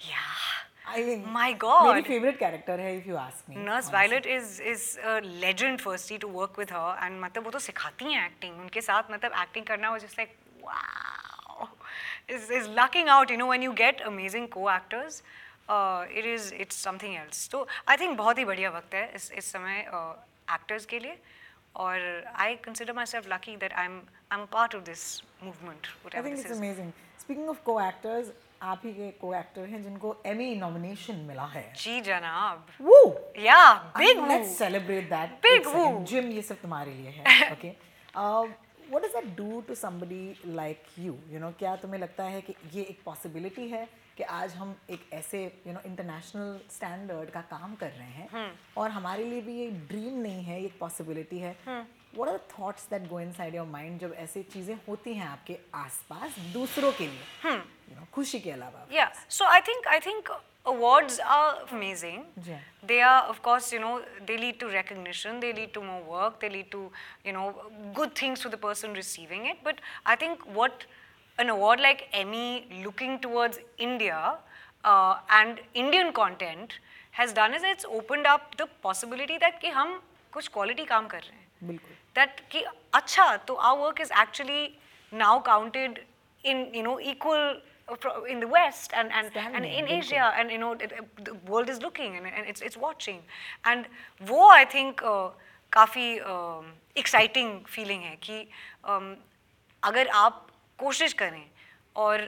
या 0.10 1.26
my 1.32 1.54
god 1.54 1.88
मेरी 1.88 2.02
favourite 2.02 2.38
character 2.40 2.80
है 2.80 2.96
if 2.98 3.08
you 3.10 3.16
ask 3.18 3.50
me 3.50 3.56
nurse 3.56 3.92
Violet 3.94 4.26
is 4.26 4.62
is 4.62 5.00
a 5.00 5.20
legend 5.24 5.80
firstly 5.80 6.18
to 6.18 6.28
work 6.28 6.60
with 6.60 6.72
her 6.72 7.06
and 7.06 7.20
मतलब 7.22 7.44
वो 7.44 7.52
तो 7.52 7.60
सिखाती 7.60 8.14
हैं 8.14 8.26
एक्टिंग 8.26 8.60
उनके 8.60 8.82
साथ 8.82 9.12
मतलब 9.12 9.32
एक्टिंग 9.42 9.66
करना 9.66 9.92
was 9.92 10.02
just 10.02 10.20
like 10.20 10.38
wow 10.64 11.68
is 12.30 12.54
is 12.54 12.70
lucking 12.80 13.10
out 13.10 13.32
you 13.32 13.38
know 13.38 13.48
when 13.48 13.64
you 13.64 13.72
get 13.72 14.02
amazing 14.02 14.48
coactors 14.72 15.24
it 15.70 16.26
is 16.26 16.54
it's 16.56 16.84
something 16.84 17.16
else 17.16 17.50
तो 17.50 17.68
आई 17.90 17.98
थिंक 17.98 18.18
बहुत 18.18 18.38
ही 18.38 18.46
बढ़िया 18.46 18.70
वक्त 18.70 18.94
है 18.94 19.12
इस 19.16 19.32
इस 19.32 19.52
समय 19.52 19.80
एक्टर्स 19.80 20.84
uh, 20.84 20.90
के 20.90 21.00
लिए। 21.00 21.18
और 21.77 21.99
I 22.45 22.49
consider 22.67 22.95
myself 22.95 23.29
lucky 23.35 23.57
that 23.57 23.75
I'm 23.83 23.95
I'm 24.31 24.43
a 24.43 24.51
part 24.57 24.75
of 24.79 24.85
this 24.85 25.05
movement 25.45 25.87
I 25.87 26.05
whatever 26.05 26.27
think 26.27 26.37
this 26.37 26.45
it's 26.47 26.53
is 26.53 26.59
amazing 26.59 26.91
speaking 27.21 27.49
of 27.49 27.63
को 27.65 27.81
एक्टर्स 27.81 28.33
आप 28.63 28.83
ही 28.85 28.93
के 28.95 29.11
को 29.21 29.33
एक्टर 29.35 29.65
हैं 29.69 29.83
जिनको 29.83 30.17
एमी 30.27 30.55
नॉमिनेशन 30.57 31.17
मिला 31.29 31.47
है 31.55 31.63
जी 31.77 32.01
जनाब 32.01 32.67
वो 32.81 32.99
yeah 33.47 33.71
big 33.97 34.21
let's 34.29 34.49
woo. 34.49 34.59
Celebrate 34.59 35.09
that 35.11 35.41
Big 35.47 35.73
woo. 35.75 36.05
Gym 36.13 36.29
ये 36.33 36.43
सब 36.43 36.61
तुम्हारे 36.63 36.95
लिए 36.95 37.11
है 37.17 37.51
okay 37.53 37.71
what 38.17 39.03
does 39.03 39.13
that 39.15 39.37
do 39.37 39.61
to 39.69 39.75
somebody 39.75 40.55
like 40.55 40.85
you 40.99 41.17
you 41.31 41.41
know 41.41 41.51
क्या 41.59 41.75
तुम्हें 41.77 42.01
लगता 42.01 42.25
है 42.25 42.41
कि 42.41 42.55
ये 42.75 42.83
एक 42.83 43.03
पॉसिबिलिटी 43.05 43.69
है 43.69 43.87
कि 44.18 44.24
आज 44.24 44.54
हम 44.56 44.76
एक 44.90 45.10
ऐसे 45.14 45.44
यू 45.68 45.74
नो 45.74 45.80
इंटरनेशनल 45.86 46.60
स्टैंडर्ड 46.76 47.30
का 47.32 47.42
काम 47.52 47.76
कर 47.82 47.92
रहे 47.98 48.24
हैं 48.24 48.52
और 48.78 48.90
हमारे 48.92 49.24
लिए 49.24 49.42
भी 49.42 49.60
ये 49.60 49.70
ड्रीम 49.90 50.20
नहीं 50.22 50.44
है 50.44 50.60
ये 50.60 50.66
एक 50.66 50.80
पॉसिबिलिटी 50.80 51.40
है 51.40 51.56
what 51.68 52.30
are 52.30 52.40
thoughts 52.58 52.88
that 52.90 53.08
go 53.10 53.20
inside 53.20 53.56
your 53.56 53.68
mind 53.68 54.00
जब 54.00 54.14
ऐसी 54.26 54.44
चीज़ें 54.54 54.76
होती 54.88 55.14
हैं 55.14 55.28
आपके 55.28 55.58
आसपास 55.86 56.40
दूसरों 56.54 56.92
के 57.00 57.08
लिए 57.08 57.54
यू 57.54 58.00
नो 58.00 58.08
खुशी 58.14 58.40
के 58.40 58.52
अलावा 58.52 58.86
Yeah, 59.00 59.24
so 59.40 59.50
I 59.56 59.62
think 59.70 59.92
I 59.96 60.00
think 60.10 60.36
awards 60.72 61.20
are 61.34 61.52
amazing. 61.72 62.24
Yeah. 62.46 62.60
They 62.88 63.02
are, 63.10 63.24
of 63.34 63.42
course, 63.42 63.72
you 63.74 63.80
know, 63.80 63.92
they 64.30 64.38
lead 64.38 64.60
to 64.64 64.68
recognition, 64.72 65.40
they 65.40 65.52
lead 65.60 65.74
to 65.78 65.84
more 65.90 66.02
work, 66.16 66.40
they 66.42 66.50
lead 66.50 66.72
to, 66.72 66.82
you 67.26 67.34
know, 67.38 67.46
good 68.00 68.16
things 68.16 68.42
to 68.42 68.50
the 68.50 68.58
person 68.58 68.94
receiving 68.94 69.46
it. 69.46 69.62
But 69.64 69.80
I 70.06 70.16
think 70.24 70.48
what 70.60 70.86
an 71.39 71.49
award 71.51 71.81
like 71.81 72.09
Emmy 72.13 72.67
looking 72.85 73.19
towards 73.21 73.59
India 73.79 74.19
uh, 74.85 75.15
and 75.31 75.61
Indian 75.75 76.13
content 76.13 76.79
has 77.13 77.33
done 77.33 77.55
is 77.55 77.63
it's 77.65 77.85
opened 77.99 78.27
up 78.27 78.55
the 78.63 78.67
possibility 78.87 79.39
that 79.39 79.61
कि 79.61 79.71
हम 79.81 80.01
कुछ 80.33 80.49
quality 80.57 80.87
काम 80.89 81.07
कर 81.09 81.21
रहे 81.21 81.37
हैं. 81.39 81.49
बिल्कुल 81.69 81.97
that 82.19 82.41
कि 82.53 82.65
अच्छा 82.95 83.37
तो 83.49 83.55
our 83.71 83.79
work 83.87 84.01
is 84.05 84.11
actually 84.23 84.63
now 85.13 85.35
counted 85.49 86.01
in 86.53 86.63
you 86.75 86.83
know 86.87 86.99
equal 87.13 87.45
uh, 87.89 87.97
pro- 88.05 88.25
in 88.25 88.41
the 88.41 88.49
West 88.55 88.93
and 89.01 89.13
and, 89.13 89.27
and 89.27 89.31
Standing, 89.31 89.65
in 89.81 89.85
बिल्कुल। 89.87 89.99
Asia 89.99 90.33
and 90.39 90.51
you 90.51 90.59
know 90.59 90.73
it, 90.73 90.93
it- 91.01 91.25
the 91.25 91.35
world 91.53 91.69
is 91.75 91.83
looking 91.83 92.17
and, 92.17 92.27
and 92.27 92.47
it's 92.53 92.63
it's 92.71 92.77
watching 92.87 93.21
and 93.65 93.87
वो 94.31 94.49
I 94.61 94.65
think 94.77 95.03
uh, 95.15 95.29
काफ़ी 95.73 96.09
um, 96.35 96.73
exciting 97.05 97.53
feeling 97.77 98.03
है 98.09 98.17
कि 98.29 98.47
um, 98.85 99.13
अगर 99.83 100.09
आप 100.23 100.46
कोशिश 100.80 101.14
करें। 101.14 101.46
और 101.96 102.22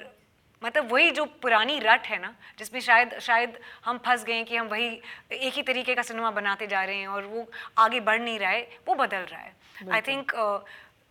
मतलब 0.61 0.91
वही 0.91 1.11
जो 1.11 1.25
पुरानी 1.41 1.79
रट 1.79 2.07
है 2.07 2.17
ना 2.21 2.33
जिसमें 2.59 2.79
शायद 2.81 3.17
शायद 3.21 3.59
हम 3.85 3.97
फंस 4.05 4.23
गए 4.25 4.43
कि 4.43 4.55
हम 4.55 4.67
वही 4.67 4.87
एक 5.31 5.53
ही 5.53 5.61
तरीके 5.63 5.95
का 5.95 6.01
सिनेमा 6.01 6.31
बनाते 6.31 6.67
जा 6.67 6.83
रहे 6.83 6.97
हैं 6.97 7.07
और 7.07 7.25
वो 7.25 7.45
आगे 7.77 7.99
बढ़ 8.01 8.19
नहीं 8.21 8.39
रहा 8.39 8.49
है 8.51 8.67
वो 8.87 8.95
बदल 8.95 9.23
रहा 9.31 9.41
है। 9.41 9.53
I 9.91 10.01
think 10.01 10.33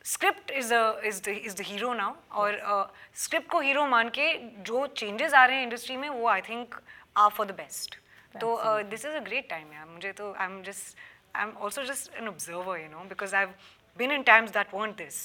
script 0.04 0.50
is 0.50 0.74
is 0.74 1.22
the 1.22 1.28
is 1.28 1.56
the 1.56 1.64
hero 1.66 1.92
now 1.94 2.14
और 2.32 2.60
स्क्रिप्ट 3.14 3.46
uh, 3.46 3.52
को 3.52 3.60
हीरो 3.60 3.86
मान 3.86 4.08
के 4.08 4.34
जो 4.62 4.86
चेंजेस 4.86 5.34
आ 5.34 5.44
रहे 5.44 5.56
हैं 5.56 5.62
इंडस्ट्री 5.62 5.96
में 5.96 6.08
वो 6.08 6.28
I 6.28 6.40
think 6.48 6.80
are 7.16 7.30
for 7.30 7.46
the 7.46 7.50
best 7.56 7.98
तो 8.34 8.56
this 8.84 9.04
is 9.04 9.14
a 9.14 9.20
great 9.24 9.48
time 9.50 9.72
यार। 9.72 9.86
मुझे 9.86 10.12
तो 10.12 10.32
I 10.32 10.46
am 10.46 10.62
just 10.62 10.96
I 11.36 11.42
am 11.42 11.52
also 11.56 11.84
just 11.84 12.14
an 12.16 12.28
observer 12.28 12.80
you 12.80 12.88
know 12.88 13.04
because 13.08 13.36
I 13.36 13.46
been 13.96 14.12
in 14.12 14.22
times 14.22 14.50
that 14.52 14.74
want 14.74 14.96
this 14.96 15.20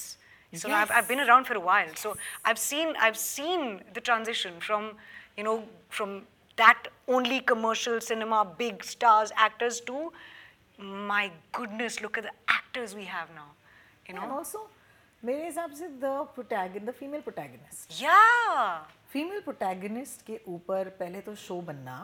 So 0.53 0.69
I've, 0.71 0.91
I've 0.91 1.07
been 1.07 1.19
around 1.19 1.45
for 1.45 1.53
a 1.55 1.59
while. 1.59 1.89
So 1.95 2.15
I've 2.43 2.57
seen 2.57 2.95
I've 3.07 3.17
seen 3.17 3.81
the 3.93 4.01
transition 4.01 4.59
from 4.59 4.87
you 5.37 5.43
know 5.43 5.63
from 5.89 6.15
that 6.57 6.87
only 7.07 7.39
commercial 7.41 8.01
cinema, 8.01 8.39
big 8.57 8.83
stars, 8.83 9.31
actors 9.35 9.79
to 9.81 10.11
my 10.79 11.31
goodness, 11.51 12.01
look 12.01 12.17
at 12.17 12.23
the 12.23 12.33
actors 12.47 12.95
we 12.95 13.05
have 13.05 13.29
now. 13.35 13.47
You 14.07 14.15
and 14.15 14.19
know? 14.19 14.37
Also 14.37 14.69
मेरे 15.25 15.45
हिसाब 15.45 15.71
से 15.81 15.87
the 16.01 16.11
protagon 16.35 16.85
the 16.85 16.91
female 16.99 17.21
protagonist 17.21 18.01
Yeah. 18.01 18.81
Female 19.13 19.39
protagonist 19.41 20.25
के 20.25 20.39
ऊपर 20.55 20.89
पहले 20.99 21.21
तो 21.29 21.35
show 21.45 21.59
बनना 21.69 21.97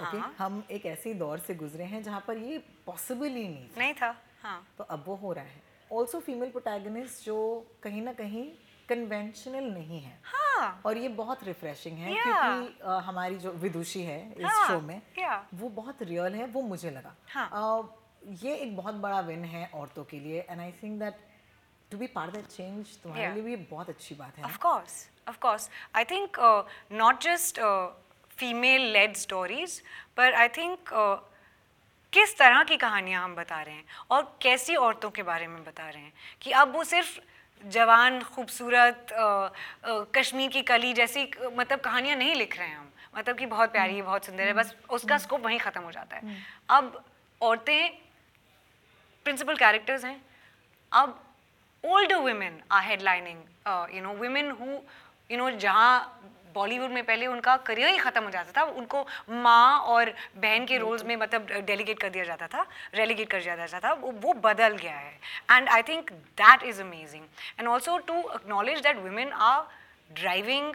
okay 0.00 0.18
हाँ। 0.18 0.34
हम 0.38 0.62
एक 0.70 0.86
ऐसे 0.86 1.12
दौर 1.22 1.38
से 1.46 1.54
गुजरे 1.62 1.84
हैं 1.84 2.02
जहाँ 2.02 2.24
पर 2.28 2.36
ये 2.38 2.58
पॉसिबल 2.86 3.28
ही 3.28 3.48
नहीं 3.48 3.68
था 3.68 3.78
नहीं 3.80 3.94
था. 4.02 4.14
हाँ. 4.42 4.58
तो 4.78 4.84
अब 4.84 5.04
वो 5.06 5.14
हो 5.22 5.32
रहा 5.32 5.44
है 5.44 5.62
ऑल्सो 5.91 6.19
फीमेल 6.19 6.49
प्रोटैगनिस्ट 6.51 7.25
जो 7.25 7.35
कहीं 7.83 8.01
ना 8.01 8.13
कहीं 8.13 8.43
कन्वेंशनल 8.89 9.63
नहीं 9.73 9.99
है 10.01 10.17
हाँ. 10.23 10.81
और 10.85 10.97
ये 10.97 11.07
बहुत 11.21 11.43
रिफ्रेशिंग 11.43 11.97
है 11.97 12.13
Yeah. 12.15 12.23
क्योंकि 12.23 12.79
अ, 12.83 12.97
हमारी 13.05 13.35
जो 13.45 13.51
विदुषी 13.63 14.01
है 14.03 14.19
इस 14.37 14.45
हाँ, 14.45 14.67
शो 14.67 14.79
में 14.81 15.01
yeah. 15.19 15.39
वो 15.61 15.69
बहुत 15.81 16.01
रियल 16.03 16.35
है 16.35 16.45
वो 16.55 16.61
मुझे 16.61 16.89
लगा 16.91 17.15
हाँ. 17.33 17.49
अ, 17.53 18.33
ये 18.43 18.55
एक 18.55 18.75
बहुत 18.77 18.95
बड़ा 19.05 19.19
विन 19.27 19.43
है 19.45 19.69
औरतों 19.75 20.03
के 20.11 20.19
लिए 20.19 20.45
and 20.49 20.59
I 20.61 20.71
think 20.83 20.99
that 20.99 21.19
to 21.91 21.97
be 21.97 22.07
part 22.15 22.33
that 22.33 22.45
change 22.47 22.97
तुम्हारे 23.03 23.23
Yeah. 23.25 23.33
लिए 23.35 23.43
भी 23.43 23.55
बहुत 23.71 23.89
अच्छी 23.89 24.15
बात 24.15 24.37
है 24.37 24.43
of 25.29 25.39
course. 25.43 25.69
I 25.93 26.03
think 26.09 26.37
uh, 26.39 26.63
not 26.99 27.17
just 27.23 27.57
uh, 27.59 27.87
female-led 28.37 29.17
stories, 29.21 29.73
but 30.15 30.33
I 30.43 30.47
think 30.57 30.91
uh, 30.93 31.17
किस 32.13 32.37
तरह 32.37 32.63
की 32.63 32.77
कहानियाँ 32.77 33.23
हम 33.23 33.35
बता 33.35 33.61
रहे 33.61 33.75
हैं 33.75 33.85
और 34.11 34.37
कैसी 34.41 34.75
औरतों 34.75 35.09
के 35.11 35.23
बारे 35.23 35.47
में 35.47 35.63
बता 35.63 35.89
रहे 35.89 36.01
हैं 36.01 36.13
कि 36.41 36.51
अब 36.51 36.73
वो 36.75 36.83
सिर्फ़ 36.83 37.19
जवान 37.63 38.21
खूबसूरत 38.23 39.07
कश्मीर 40.15 40.49
की 40.51 40.61
कली 40.61 40.93
जैसी 40.93 41.29
मतलब 41.57 41.79
कहानियाँ 41.79 42.17
नहीं 42.17 42.35
लिख 42.35 42.57
रहे 42.57 42.67
हैं 42.67 42.77
हम। 42.77 42.89
मतलब 43.17 43.37
कि 43.37 43.45
बहुत 43.45 43.71
प्यारी 43.71 43.95
है 43.95 44.01
बहुत 44.01 44.25
सुंदर 44.25 44.43
है 44.43 44.53
बस 44.53 44.75
उसका 44.89 45.17
स्कोप 45.17 45.45
वहीं 45.45 45.59
ख़त्म 45.59 45.81
हो 45.81 45.91
जाता 45.91 46.17
है। 46.17 46.35
अब 46.69 47.03
औरतें 47.41 47.89
प्रिंसिपल 49.25 49.55
कैरेक्टर्स 49.55 50.05
हैं। 50.05 50.21
अब 50.91 51.23
old 51.83 52.11
women 52.13 52.53
are 52.71 52.83
headlining 52.83 53.39
uh, 53.65 53.85
you 53.95 54.01
know 54.03 54.13
women 54.21 54.53
you 55.31 55.37
know 55.37 55.49
जहाँ 55.51 56.21
बॉलीवुड 56.57 56.91
में 56.91 57.03
पहले 57.05 57.27
उनका 57.27 57.55
करियर 57.69 57.89
ही 57.89 57.97
खत्म 57.97 58.23
हो 58.23 58.29
जाता 58.31 58.51
था। 58.57 58.65
उनको 58.71 59.05
माँ 59.29 59.79
और 59.93 60.13
बहन 60.37 60.65
के 60.65 60.77
रोल्स 60.77 61.03
में 61.05 61.15
मतलब 61.15 61.47
डेलीगेट 61.67 61.99
कर 62.01 62.09
दिया 62.09 62.23
जाता 62.23 62.47
था 62.47 62.65
रेलीगेट 62.95 63.29
कर 63.31 63.41
दिया 63.41 63.55
जाता 63.55 63.79
था। 63.79 63.93
वो 63.93 64.11
वो 64.23 64.33
बदल 64.45 64.77
गया 64.77 64.95
है। 64.95 65.19
And 65.51 65.69
I 65.69 65.83
think 65.89 66.11
that 66.41 66.63
is 66.63 66.81
amazing 66.81 67.23
and 67.59 67.67
also 67.67 67.97
to 68.07 68.19
acknowledge 68.35 68.81
that 68.87 68.97
women 69.03 69.31
are 69.51 69.61
driving 70.21 70.73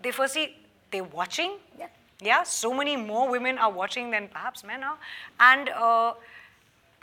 they 0.00 0.10
first 0.10 0.46
they 0.92 1.00
watching 1.00 1.58
Yeah. 1.80 1.90
Yeah, 2.24 2.42
so 2.48 2.68
many 2.78 2.92
more 2.96 3.22
women 3.30 3.56
are 3.58 3.68
watching 3.76 4.10
than 4.14 4.26
perhaps 4.34 4.60
men 4.66 4.84
are. 4.88 4.98
And, 5.46 5.70
uh, 5.86 6.10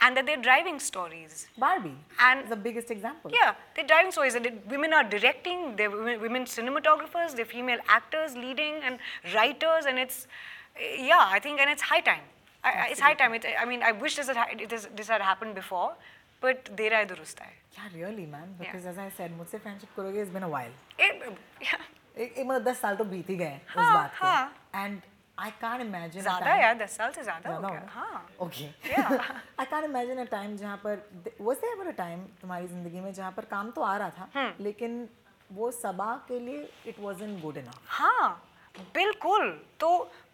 and 0.01 0.17
that 0.17 0.25
they're 0.27 0.41
driving 0.45 0.79
stories. 0.79 1.47
Barbie 1.57 1.97
And- 2.19 2.43
is 2.43 2.49
the 2.49 2.55
biggest 2.67 2.91
example. 2.91 3.31
Yeah, 3.35 3.53
they're 3.75 3.87
driving 3.91 4.11
stories. 4.11 4.35
And 4.35 4.45
it- 4.45 4.65
women 4.73 4.93
are 4.93 5.03
directing, 5.03 5.75
they're 5.77 5.89
women, 5.89 6.19
women 6.21 6.43
cinematographers, 6.45 7.35
they're 7.35 7.51
female 7.53 7.79
actors 7.87 8.35
leading 8.35 8.75
and 8.83 8.99
writers, 9.35 9.85
and 9.85 9.97
it's, 9.97 10.27
yeah, 10.79 11.25
I 11.37 11.39
think, 11.39 11.59
and 11.59 11.69
it's 11.69 11.81
high 11.81 12.01
time. 12.01 12.25
I, 12.63 12.71
I- 12.83 12.87
it's 12.91 12.99
high 12.99 13.13
time. 13.23 13.33
It, 13.33 13.45
I 13.59 13.65
mean, 13.65 13.81
I 13.83 13.93
wish 13.93 14.15
this 14.17 14.27
had, 14.27 14.37
ha- 14.37 14.51
it 14.67 14.71
is, 14.79 14.87
this 14.95 15.07
had 15.07 15.21
happened 15.21 15.55
before, 15.55 15.95
but 16.41 16.75
dera 16.75 16.97
hai 16.97 17.05
durust 17.05 17.39
hai. 17.39 17.51
Yeah, 17.77 17.89
really, 17.95 18.25
man. 18.25 18.55
Yeah. 18.59 18.65
Because 18.71 18.85
as 18.85 18.97
I 18.97 19.09
said, 19.17 19.31
मुझसे 19.37 19.59
friendship 19.63 19.95
करोगे, 19.97 20.21
it's 20.25 20.33
been 20.37 20.43
a 20.43 20.49
while. 20.49 20.71
It, 20.99 21.23
yeah, 21.61 21.81
एक 22.17 22.37
एक 22.37 22.45
मतलब 22.47 22.63
दस 22.63 22.79
साल 22.81 22.95
तो 22.95 23.03
बीत 23.05 23.29
ही 23.29 23.35
गए 23.35 23.45
हैं 23.45 23.61
उस 23.67 23.75
हाँ, 23.77 23.93
बात 23.93 24.19
को. 24.19 24.25
हाँ. 24.25 24.53
I 25.40 25.50
can't 25.60 25.82
imagine. 25.82 26.22
ज़्यादा 26.22 26.54
यार 26.56 26.74
दस 26.78 26.96
साल 26.96 27.12
से 27.12 27.22
ज़्यादा 27.22 27.54
हो 27.54 27.60
गया 27.62 27.86
हाँ 27.90 28.26
Okay. 28.46 28.68
Yeah. 28.90 29.22
I 29.58 29.64
can't 29.64 29.86
imagine 29.88 30.18
a 30.18 30.26
time 30.34 30.56
जहाँ 30.58 30.76
पर 30.84 31.02
was 31.48 31.60
there 31.64 31.72
ever 31.76 31.88
a 31.90 31.96
time 32.00 32.20
तुम्हारी 32.40 32.66
ज़िंदगी 32.66 33.00
में 33.00 33.12
जहाँ 33.14 33.32
पर 33.36 33.44
काम 33.54 33.70
तो 33.70 33.82
आ 33.82 33.96
रहा 33.96 34.10
था 34.18 34.28
हम्म। 34.34 34.64
लेकिन 34.64 35.08
वो 35.50 35.70
सबा 35.72 36.14
के 36.28 36.38
लिए 36.40 36.68
it 36.92 37.02
wasn't 37.06 37.42
good 37.44 37.62
enough. 37.62 37.80
हाँ 37.98 38.28
बिल्कुल 38.94 39.48
तो 39.80 39.88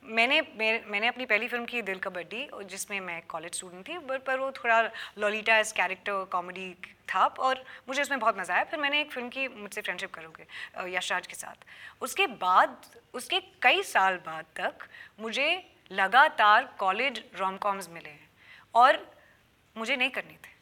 मैंने 0.09 0.41
मैंने 0.61 1.07
अपनी 1.09 1.25
पहली 1.27 1.49
फ़िल्म 1.49 1.65
की 1.65 1.81
दिल 1.83 1.99
कबड्डी 1.99 2.47
जिसमें 2.65 2.99
मैं 3.01 3.21
कॉलेज 3.29 3.55
स्टूडेंट 3.55 3.89
थी 3.89 3.99
बट 4.01 4.25
पर 4.25 4.39
वो 4.39 4.51
थोड़ा 4.53 4.81
लॉलीटा 5.19 5.57
एस 5.59 5.73
कैरेक्टर 5.73 6.25
कॉमेडी 6.33 6.73
था 7.09 7.27
और 7.27 7.65
मुझे 7.89 8.03
उसमें 8.03 8.19
बहुत 8.21 8.39
मज़ा 8.39 8.55
आया। 8.55 8.65
फिर 8.65 8.81
मैंने 8.81 9.01
एक 9.01 9.13
फ़िल्म 9.13 9.29
की 9.29 9.47
मुझसे 9.49 9.81
फ्रेंडशिप 9.81 10.15
करोगे 10.15 10.47
अ, 10.75 10.87
यश 10.89 11.13
राज 11.13 11.27
के 11.27 11.35
साथ। 11.35 11.65
उसके 12.03 12.27
बाद 12.27 12.77
उसके 13.15 13.41
कई 13.63 13.83
साल 13.85 14.17
बाद 14.27 14.45
तक 14.57 14.89
मुझे 15.21 15.49
लगातार 15.91 16.75
कॉलेज 16.79 17.23
रोम 17.37 17.57
कॉम्स 17.59 17.89
मिले 17.91 18.09
हैं 18.09 18.29
और 18.75 19.05
मुझे 19.77 19.97
नहीं 19.97 20.11
करने 20.11 20.33
थे। 20.35 20.55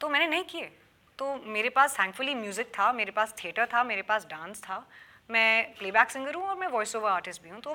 तो 0.00 0.08
मैंने 0.08 0.26
नहीं 0.26 0.44
किए। 0.44 0.70
तो 1.18 1.34
मेरे 1.46 1.68
पास 1.70 1.98
थैंकफुली 1.98 2.34
म्यूज़िक 2.34 2.72
था 2.78 2.92
मेरे 2.92 3.10
पास 3.12 3.34
थिएटर 3.44 3.66
था 3.66 3.84
मेरे 3.84 4.02
पास 4.02 4.26
डांस 4.26 4.60
था। 4.62 4.86
मैं 5.30 5.74
प्लेबैक 5.78 6.10
सिंगर 6.10 6.34
हूँ 6.34 6.44
और 6.44 6.56
मैं 6.56 6.68
वॉइस 6.68 6.94
ओवर 6.96 7.10
आर्टिस्ट 7.10 7.42
भी 7.42 7.50
हूँ 7.50 7.60
तो 7.60 7.74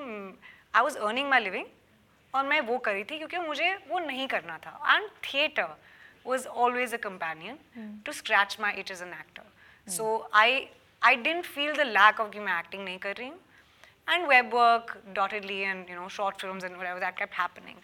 I 0.77 0.83
was 0.83 0.97
earning 0.97 1.29
my 1.31 1.41
living 1.45 1.67
और 2.35 2.45
मैं 2.47 2.61
वो 2.71 2.79
करी 2.89 3.05
थी 3.05 3.19
क्योंकि 3.19 3.39
मुझे 3.47 3.75
वो 3.89 3.99
नहीं 3.99 4.27
करना 4.35 4.59
था 4.67 4.95
and 4.95 5.09
theatre 5.25 5.69
was 6.27 6.47
always 6.47 6.95
a 6.95 6.99
companion 7.09 7.59
to 8.07 8.13
scratch 8.23 8.57
my 8.61 8.73
it 8.81 8.91
is 8.91 9.03
an 9.05 9.13
actor 9.21 9.91
so 9.97 10.05
I 10.43 10.67
I 11.03 11.17
didn't 11.29 11.45
feel 11.47 11.73
the 11.77 11.87
lack 11.87 12.21
of 12.21 12.31
कि 12.33 12.41
मैं 12.49 12.59
एक्टिंग 12.59 12.85
नहीं 12.85 12.99
कर 13.07 13.17
रही 13.17 13.29
हूँ 13.29 13.39
and 14.13 14.27
web 14.29 14.55
work 14.57 14.89
dottedly 15.17 15.57
and 15.73 15.91
you 15.91 15.97
know 15.97 16.07
short 16.15 16.41
films 16.43 16.65
and 16.69 16.79
whatever 16.79 17.01
that 17.03 17.17
kept 17.19 17.37
happening 17.41 17.77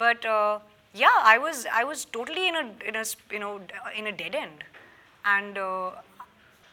but 0.00 0.26
uh, 0.32 0.58
yeah 0.94 1.28
i 1.30 1.36
was 1.44 1.60
i 1.78 1.84
was 1.90 2.02
totally 2.16 2.42
in 2.48 2.58
a 2.60 2.64
in 2.90 2.98
a 3.02 3.04
s- 3.04 3.14
you 3.36 3.40
know 3.44 3.52
d- 3.70 3.92
in 4.00 4.10
a 4.10 4.12
dead 4.18 4.36
end 4.40 4.64
and 5.24 5.60
uh, 5.62 5.86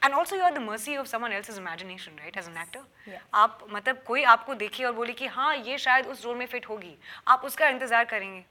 and 0.02 0.14
also 0.14 0.36
you're 0.36 0.46
at 0.46 0.54
the 0.54 0.60
mercy 0.60 0.94
of 0.94 1.08
someone 1.08 1.32
else's 1.32 1.58
imagination 1.58 2.12
right 2.22 2.36
as 2.36 2.48
an 2.48 2.56
actor? 2.56 2.82
Yeah. 3.06 3.20
आप 3.34 3.66
मतलब 3.70 4.02
कोई 4.06 4.22
आपको 4.34 4.54
देखे 4.54 4.84
और 4.84 4.92
बोले 4.92 5.12
कि 5.12 5.26
हाँ 5.26 5.54
ये 5.56 5.78
शायद 5.78 6.06
उस 6.06 6.24
रोल 6.24 6.36
में 6.36 6.46
फिट 6.46 6.68
होगी। 6.68 6.94
आप 7.28 7.44
उसका 7.44 7.68
इंतज़ार 7.68 8.04
करेंगे। 8.14 8.44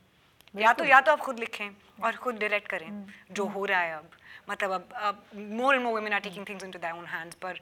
या 0.54 0.74
तो 0.74 0.84
या 0.86 1.00
तो 1.02 1.12
आप 1.12 1.20
खुद 1.20 1.40
लिखें 1.40 1.70
और 2.04 2.16
खुद 2.16 2.36
डायरेक्ट 2.40 2.68
करें 2.70 2.90
जो 3.32 3.46
हो 3.46 3.66
रहा 3.66 3.80
है 3.80 3.96
अब। 3.96 4.10
मतलब 4.50 4.90
अब 4.96 5.24
more 5.36 5.76
and 5.76 5.84
more 5.84 5.94
women 5.94 6.14
are 6.14 6.20
taking 6.20 6.48
things 6.50 6.64
into 6.64 6.80
their 6.80 6.94
own 6.94 7.06
hands 7.06 7.36
पर 7.46 7.60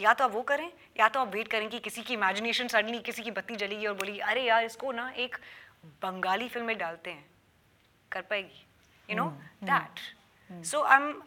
या 0.00 0.12
तो 0.14 0.24
आप 0.24 0.32
वो 0.32 0.42
करें 0.50 0.70
या 1.00 1.08
तो 1.08 1.20
आप 1.20 1.34
वेट 1.34 1.48
करें 1.50 1.68
कि 1.68 1.78
किसी 1.86 2.02
की 2.02 2.14
इमेजिनेशन 2.14 2.68
सडनली 2.68 2.98
किसी 3.08 3.22
की 3.22 3.30
बत्ती 3.38 3.56
जलेगी 3.56 3.86
और 3.86 3.94
बोलेगी 3.94 4.18
अरे 4.32 4.42
यार 4.42 4.64
इसको 4.64 4.92
ना 4.92 5.08
एक 5.24 5.36
बंगाली 6.02 6.48
फ़िल्म 6.48 6.66
में 6.66 6.78
डालते 6.78 7.10
हैं 7.10 7.24
कर 8.12 8.20
पाएगी? 8.30 8.64
You 9.08 9.16
know 9.16 9.26
that 9.64 10.64
so 10.66 10.82
I 10.82 11.02
am 11.02 11.22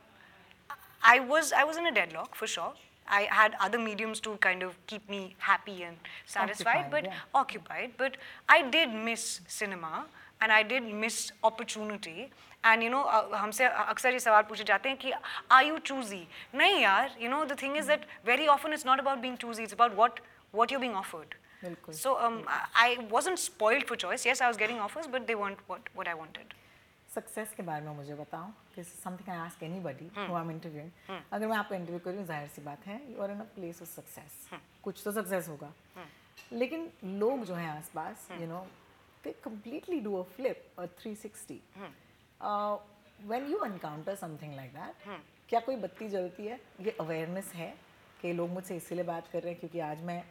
I 1.02 1.21
was 1.21 1.52
I 1.52 1.64
was 1.64 1.76
in 1.76 1.87
a 1.87 1.93
deadlock 1.93 2.35
for 2.35 2.47
sure. 2.47 2.73
I 3.07 3.23
had 3.31 3.54
other 3.61 3.78
mediums 3.78 4.21
to 4.21 4.37
kind 4.38 4.62
of 4.62 4.76
keep 4.87 5.09
me 5.11 5.37
happy 5.38 5.83
and 5.83 5.97
satisfied, 6.25 6.87
Occupied, 6.87 6.90
but 6.90 7.04
yeah. 7.04 7.19
occupied. 7.35 7.90
But 7.99 8.16
I 8.49 8.62
did 8.76 8.95
miss 9.09 9.40
cinema 9.47 10.07
and 10.40 10.50
I 10.50 10.62
did 10.62 10.83
miss 11.04 11.31
opportunity. 11.43 12.31
And 12.64 12.83
you 12.83 12.88
know, 12.88 13.02
uh, 13.04 13.37
हमसे 13.37 13.66
अक्सर 13.93 14.12
ये 14.12 14.21
सवाल 14.21 14.43
पूछे 14.50 14.64
जाते 14.64 14.88
हैं 14.88 14.99
कि 14.99 15.12
are 15.50 15.62
you 15.64 15.81
choosy? 15.81 16.26
नहीं 16.54 16.81
यार, 16.83 17.11
you 17.21 17.28
know 17.28 17.45
the 17.45 17.57
thing 17.62 17.76
is 17.76 17.87
that 17.87 18.07
very 18.25 18.49
often 18.49 18.73
it's 18.73 18.87
not 18.90 18.99
about 18.99 19.21
being 19.21 19.37
choosy. 19.37 19.64
It's 19.69 19.75
about 19.78 19.95
what 20.02 20.21
what 20.52 20.71
you're 20.71 20.85
being 20.87 20.97
offered. 21.04 21.35
बिल्कुल। 21.64 21.95
So 21.95 22.16
um, 22.26 22.43
I 22.49 22.87
I 22.87 22.99
wasn't 23.11 23.38
spoiled 23.38 23.87
for 23.90 23.97
choice. 24.07 24.25
Yes, 24.31 24.40
I 24.40 24.49
was 24.49 24.57
getting 24.62 24.81
offers, 24.87 25.07
but 25.16 25.26
they 25.26 25.37
weren't 25.43 25.61
what 25.73 25.93
what 26.00 26.09
I 26.09 26.14
wanted. 26.23 26.54
success 27.16 27.54
के 27.58 27.63
बारे 27.63 27.86
में 27.86 27.96
मुझे 27.96 28.16
बताओ। 28.16 28.51
कि 28.75 28.84
something 28.84 29.30
I 29.30 29.38
ask 29.38 29.63
anybody 29.63 30.10
who 30.18 30.34
I 30.36 30.42
am 30.42 30.51
interviewing 30.51 30.92
अगर 31.34 31.48
मैं 31.48 31.58
आपको 31.58 31.75
इंटरव्यू 31.75 32.00
करूँ 32.06 32.25
ज़ाहिर 32.25 32.48
सी 32.56 32.62
बात 32.62 32.86
है 32.88 33.01
you 33.12 33.22
are 33.24 33.32
in 33.32 33.39
a 33.39 33.44
place 33.56 33.82
of 33.82 33.89
success 33.89 34.48
कुछ 34.84 35.01
तो 35.06 35.12
सक्सेस 35.12 35.48
होगा। 35.50 35.74
लेकिन 36.54 36.89
लोग 37.20 37.44
जो 37.46 37.56
हैं 37.56 37.70
आसपास 37.70 38.28
you 38.42 38.48
know 38.48 38.66
they 39.24 39.34
completely 39.44 40.00
do 40.04 40.12
a 40.18 40.24
flip 40.36 40.60
a 40.82 40.88
360 41.00 41.56
uh, 42.42 42.78
when 43.32 43.50
you 43.54 43.58
encounter 43.66 44.16
something 44.22 44.54
like 44.60 44.74
that 44.75 45.08
क्या 45.50 45.60
कोई 45.60 45.75
बत्ती 45.75 46.10
जलती 46.10 46.46
है? 46.46 46.60
ये 46.82 46.96
अवेयरनेस 47.01 47.51
है 47.56 47.74
कि 48.22 48.34
लोग 48.34 48.50
मुझसे 48.50 48.75
इसीलिए 48.78 49.04
बात 49.04 49.28
कर 49.32 49.42
रहे 49.42 49.51
हैं 49.51 49.60
क्योंकि 49.60 49.80
आज 49.88 50.04
मैं 50.04 50.24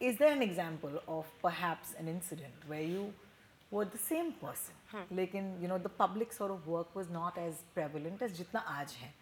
is 0.00 0.18
there 0.20 0.32
an 0.34 0.42
example 0.42 0.94
of 1.14 1.32
perhaps 1.42 1.92
an 2.02 2.08
incident 2.12 2.62
where 2.70 2.86
you 2.90 3.02
were 3.72 3.86
the 3.94 4.02
same 4.04 4.30
person. 4.42 4.76
लेकिन 5.12 5.50
you 5.62 5.68
know 5.70 5.78
the 5.82 5.92
public 5.98 6.32
sort 6.36 6.52
of 6.54 6.66
work 6.74 6.96
was 6.98 7.10
not 7.16 7.36
as 7.42 7.58
prevalent 7.76 8.22
as 8.22 8.32
जितना 8.38 8.60
आज 8.78 8.92
है। 9.00 9.12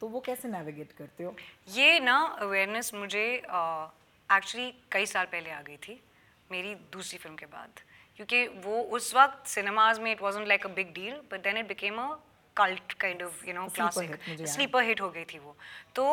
तो 0.00 0.08
वो 0.08 0.20
कैसे 0.26 0.48
navigate 0.48 0.92
करते 0.98 1.24
हो? 1.24 1.34
ये 1.68 2.00
ना 2.00 2.16
अवेयरनेस 2.46 2.94
मुझे 2.94 3.24
एक्चुअली 3.36 4.70
कई 4.92 5.06
साल 5.06 5.26
पहले 5.32 5.50
आ 5.50 5.60
गई 5.62 5.76
थी 5.86 6.00
मेरी 6.50 6.74
दूसरी 6.92 7.18
फ़िल्म 7.18 7.36
के 7.36 7.46
बाद। 7.46 7.80
क्योंकि 8.16 8.46
वो 8.64 8.82
उस 8.96 9.14
वक्त 9.14 9.46
सिनेमाज 9.48 9.98
में 9.98 10.10
it 10.12 10.22
was 10.22 10.38
like 10.40 10.66
a 10.66 10.68
big 10.74 10.92
deal 10.94 11.14
but 11.32 11.42
then 11.42 11.56
it 11.58 11.68
became 11.68 11.98
a 12.02 12.08
cult 12.56 12.92
kind 13.00 13.22
of 13.22 13.44
you 13.46 13.54
know 13.54 13.66
classic. 13.74 14.46
Sleeper 14.48 14.84
hit 14.84 15.00
हो। 15.00 15.08
गई 15.10 15.24
थी 15.32 15.38
वो। 15.38 15.56
तो 15.94 16.04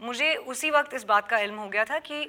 मुझे 0.00 0.34
उसी 0.52 0.70
वक्त 0.70 0.94
इस 0.94 1.04
बात 1.04 1.28
का 1.28 1.38
इल्म 1.38 1.58
हो 1.58 1.68
गया 1.68 1.84
था 1.84 1.98
कि 2.08 2.24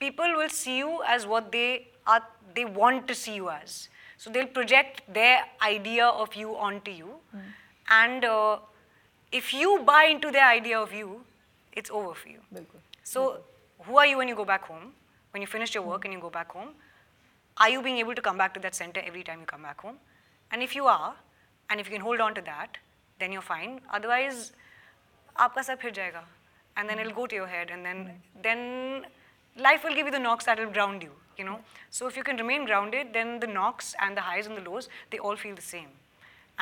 people 0.00 0.34
will 0.34 0.48
see 0.48 0.78
you 0.78 1.02
as 1.14 1.24
what 1.26 1.50
they 1.54 1.70
are 2.13 2.23
they 2.57 2.65
want 2.79 3.07
to 3.11 3.15
see 3.23 3.35
you 3.41 3.49
as 3.49 3.75
so 4.17 4.33
they'll 4.35 4.53
project 4.57 5.01
their 5.19 5.37
idea 5.67 6.05
of 6.23 6.35
you 6.41 6.55
onto 6.67 6.91
you 6.91 7.15
and 7.99 8.25
uh, 8.25 8.57
if 9.31 9.53
you 9.53 9.79
buy 9.91 10.03
into 10.15 10.31
their 10.37 10.47
idea 10.47 10.79
of 10.79 10.93
you 10.99 11.09
it's 11.81 11.91
over 11.99 12.13
for 12.21 12.29
you 12.35 12.41
बिल्कुल 12.53 12.81
so 13.13 13.21
who 13.85 13.97
are 14.01 14.07
you 14.11 14.17
when 14.19 14.29
you 14.31 14.37
go 14.41 14.47
back 14.53 14.63
home 14.71 14.85
when 15.31 15.41
you 15.45 15.49
finish 15.55 15.73
your 15.77 15.85
work 15.91 16.05
and 16.05 16.13
you 16.15 16.21
go 16.27 16.33
back 16.37 16.51
home 16.57 16.71
are 17.63 17.69
you 17.73 17.81
being 17.87 17.99
able 18.03 18.15
to 18.19 18.23
come 18.27 18.37
back 18.43 18.53
to 18.57 18.61
that 18.65 18.75
center 18.81 19.01
every 19.09 19.23
time 19.29 19.41
you 19.43 19.47
come 19.51 19.65
back 19.69 19.81
home 19.87 19.97
and 20.51 20.67
if 20.67 20.75
you 20.77 20.85
are 20.93 21.11
and 21.69 21.83
if 21.83 21.89
you 21.89 21.93
can 21.97 22.05
hold 22.07 22.23
on 22.27 22.33
to 22.39 22.43
that 22.51 22.79
then 23.19 23.35
you're 23.35 23.49
fine 23.53 23.75
otherwise 23.97 24.39
आपका 25.45 25.61
सब 25.67 25.77
फिर 25.79 25.91
जाएगा 25.99 26.23
and 26.77 26.89
then 26.89 26.99
it'll 27.01 27.17
go 27.19 27.25
to 27.31 27.35
your 27.35 27.47
head 27.47 27.71
and 27.75 27.85
then 27.87 27.99
then 28.47 28.61
life 29.67 29.83
will 29.87 29.95
give 29.99 30.09
you 30.09 30.13
the 30.17 30.23
knocks 30.25 30.49
that 30.49 30.59
will 30.63 30.73
ground 30.77 31.03
you 31.07 31.13
you 31.40 31.46
know 31.48 31.58
so 31.98 32.06
if 32.12 32.16
you 32.20 32.24
can 32.28 32.36
remain 32.44 32.64
grounded 32.70 33.14
then 33.18 33.40
the 33.40 33.50
knocks 33.56 33.94
and 34.06 34.16
the 34.20 34.26
highs 34.28 34.46
and 34.52 34.56
the 34.60 34.70
lows 34.70 34.88
they 35.10 35.18
all 35.18 35.36
feel 35.44 35.54
the 35.54 35.68
same 35.70 35.90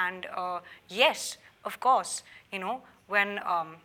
and 0.06 0.26
uh, 0.36 0.60
yes 0.88 1.36
of 1.64 1.80
course 1.80 2.22
you 2.52 2.58
know 2.64 2.80
when 3.08 3.38
um, 3.54 3.76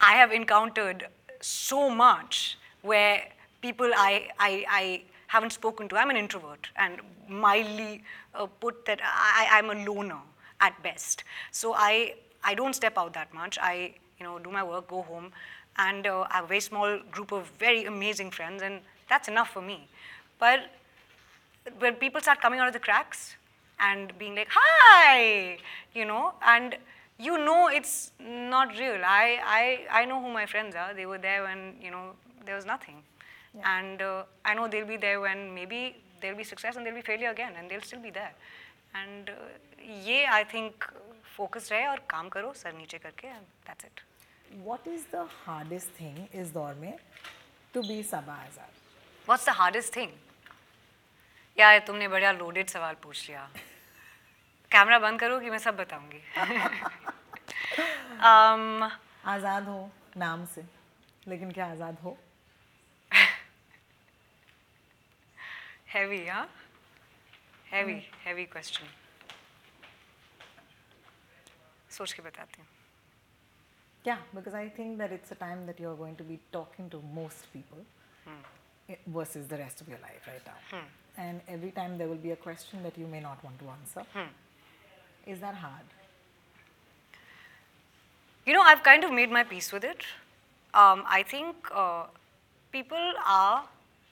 I 0.00 0.12
have 0.12 0.32
encountered 0.32 1.06
so 1.40 1.90
much 1.90 2.58
where 2.82 3.22
people 3.62 3.90
I, 3.96 4.28
I, 4.38 4.64
I 4.68 5.02
haven't 5.28 5.52
spoken 5.52 5.88
to. 5.88 5.96
I'm 5.96 6.10
an 6.10 6.16
introvert 6.16 6.68
and 6.76 7.00
mildly 7.28 8.04
uh, 8.34 8.46
put 8.46 8.84
that 8.86 9.00
I, 9.02 9.48
I'm 9.52 9.70
a 9.70 9.84
loner 9.84 10.20
at 10.60 10.80
best. 10.82 11.24
So 11.50 11.74
I, 11.74 12.14
I 12.44 12.54
don't 12.54 12.74
step 12.74 12.98
out 12.98 13.14
that 13.14 13.32
much. 13.34 13.58
I 13.60 13.94
you 14.18 14.24
know 14.24 14.38
do 14.38 14.50
my 14.50 14.62
work, 14.62 14.88
go 14.88 15.02
home, 15.02 15.32
and 15.77 16.07
uh, 16.07 16.25
I 16.29 16.35
have 16.35 16.45
a 16.45 16.47
very 16.47 16.59
small 16.59 16.99
group 17.11 17.31
of 17.31 17.47
very 17.59 17.85
amazing 17.85 18.31
friends, 18.31 18.61
and 18.61 18.81
that's 19.09 19.27
enough 19.27 19.49
for 19.49 19.61
me. 19.61 19.87
But 20.39 20.61
when 21.79 21.95
people 21.95 22.21
start 22.21 22.41
coming 22.41 22.59
out 22.59 22.67
of 22.67 22.73
the 22.73 22.79
cracks 22.79 23.35
and 23.79 24.17
being 24.17 24.35
like, 24.35 24.49
hi, 24.49 25.57
you 25.93 26.05
know, 26.05 26.33
and 26.45 26.77
you 27.19 27.37
know 27.37 27.67
it's 27.67 28.11
not 28.19 28.77
real. 28.77 29.01
I, 29.05 29.39
I, 29.45 30.01
I 30.01 30.05
know 30.05 30.21
who 30.21 30.29
my 30.29 30.45
friends 30.45 30.75
are. 30.75 30.93
They 30.93 31.05
were 31.05 31.17
there 31.17 31.43
when, 31.43 31.75
you 31.81 31.91
know, 31.91 32.11
there 32.45 32.55
was 32.55 32.65
nothing. 32.65 33.03
And 33.65 34.01
uh, 34.01 34.23
I 34.45 34.53
know 34.53 34.67
they'll 34.67 34.85
be 34.85 34.97
there 34.97 35.19
when 35.19 35.53
maybe 35.53 35.97
there'll 36.21 36.37
be 36.37 36.43
success 36.43 36.77
and 36.77 36.85
there'll 36.85 36.97
be 36.97 37.05
failure 37.05 37.29
again 37.29 37.53
and 37.57 37.69
they'll 37.69 37.81
still 37.81 37.99
be 37.99 38.09
there. 38.09 38.31
And 38.95 39.29
uh, 39.29 39.33
ये 40.07 40.25
I 40.29 40.43
think 40.43 40.85
focus 41.37 41.71
रहे 41.71 41.85
और 41.87 41.99
काम 42.09 42.29
करो 42.29 42.53
sir 42.55 42.73
नीचे 42.73 42.97
करके 42.99 43.27
and 43.27 43.45
that's 43.65 43.83
it. 43.83 44.01
What 44.64 44.86
is 44.86 45.06
the 45.06 45.24
hardest 45.46 45.90
thing 45.98 46.18
इस 46.34 46.52
दौर 46.52 46.74
में 46.74 46.92
to 47.74 47.82
be 47.82 47.98
Azad 48.12 48.70
What's 49.28 49.44
the 49.44 49.56
hardest 49.60 49.92
thing? 49.92 50.10
यार 51.56 51.78
तुमने 51.86 52.08
बड़ा 52.08 52.32
लोडेड 52.32 52.68
सवाल 52.68 52.94
पूछ 53.02 53.28
लिया 53.28 53.48
कैमरा 54.70 54.98
बंद 54.98 55.20
करो 55.20 55.38
कि 55.40 55.50
मैं 55.50 55.58
सब 55.58 55.76
बताऊँगी 55.76 56.20
um, 58.30 58.90
आज़ाद 59.24 59.68
हो 59.68 59.90
नाम 60.16 60.44
से 60.54 60.64
लेकिन 61.28 61.50
क्या 61.50 61.66
आज़ाद 61.66 61.98
हो 62.04 62.16
heavy, 65.88 66.26
huh? 66.26 66.46
Heavy, 67.66 68.06
heavy 68.24 68.46
question. 68.46 68.86
सोच 71.90 72.12
के 72.12 72.22
बताती 72.22 72.60
हूँ 72.60 72.66
Yeah, 74.06 74.18
because 74.34 74.54
I 74.54 74.68
think 74.68 74.98
that 74.98 75.10
it's 75.12 75.32
a 75.32 75.34
time 75.34 75.66
that 75.66 75.80
you're 75.80 75.96
going 75.96 76.16
to 76.16 76.22
be 76.22 76.38
talking 76.52 76.88
to 76.90 77.02
most 77.14 77.52
people 77.52 77.78
i- 78.88 78.98
versus 79.08 79.48
the 79.48 79.56
rest 79.58 79.80
of 79.80 79.88
your 79.88 79.98
life 79.98 80.26
right 80.32 80.44
now. 80.46 80.58
And 81.18 81.40
every 81.48 81.70
time 81.72 81.98
there 81.98 82.08
will 82.08 82.22
be 82.28 82.30
a 82.30 82.36
question 82.36 82.82
that 82.84 82.96
you 82.96 83.06
may 83.06 83.20
not 83.20 83.42
want 83.42 83.58
to 83.58 83.66
answer. 83.76 84.02
Is 85.26 85.40
that 85.40 85.54
hard? 85.56 85.86
You 88.46 88.52
know, 88.52 88.62
I've 88.62 88.82
kind 88.84 89.02
of 89.02 89.10
made 89.12 89.30
my 89.30 89.42
peace 89.42 89.72
with 89.72 89.82
it. 89.84 90.04
Um, 90.72 91.02
I 91.08 91.24
think 91.24 91.56
uh, 91.74 92.04
people 92.70 93.12
are 93.26 93.64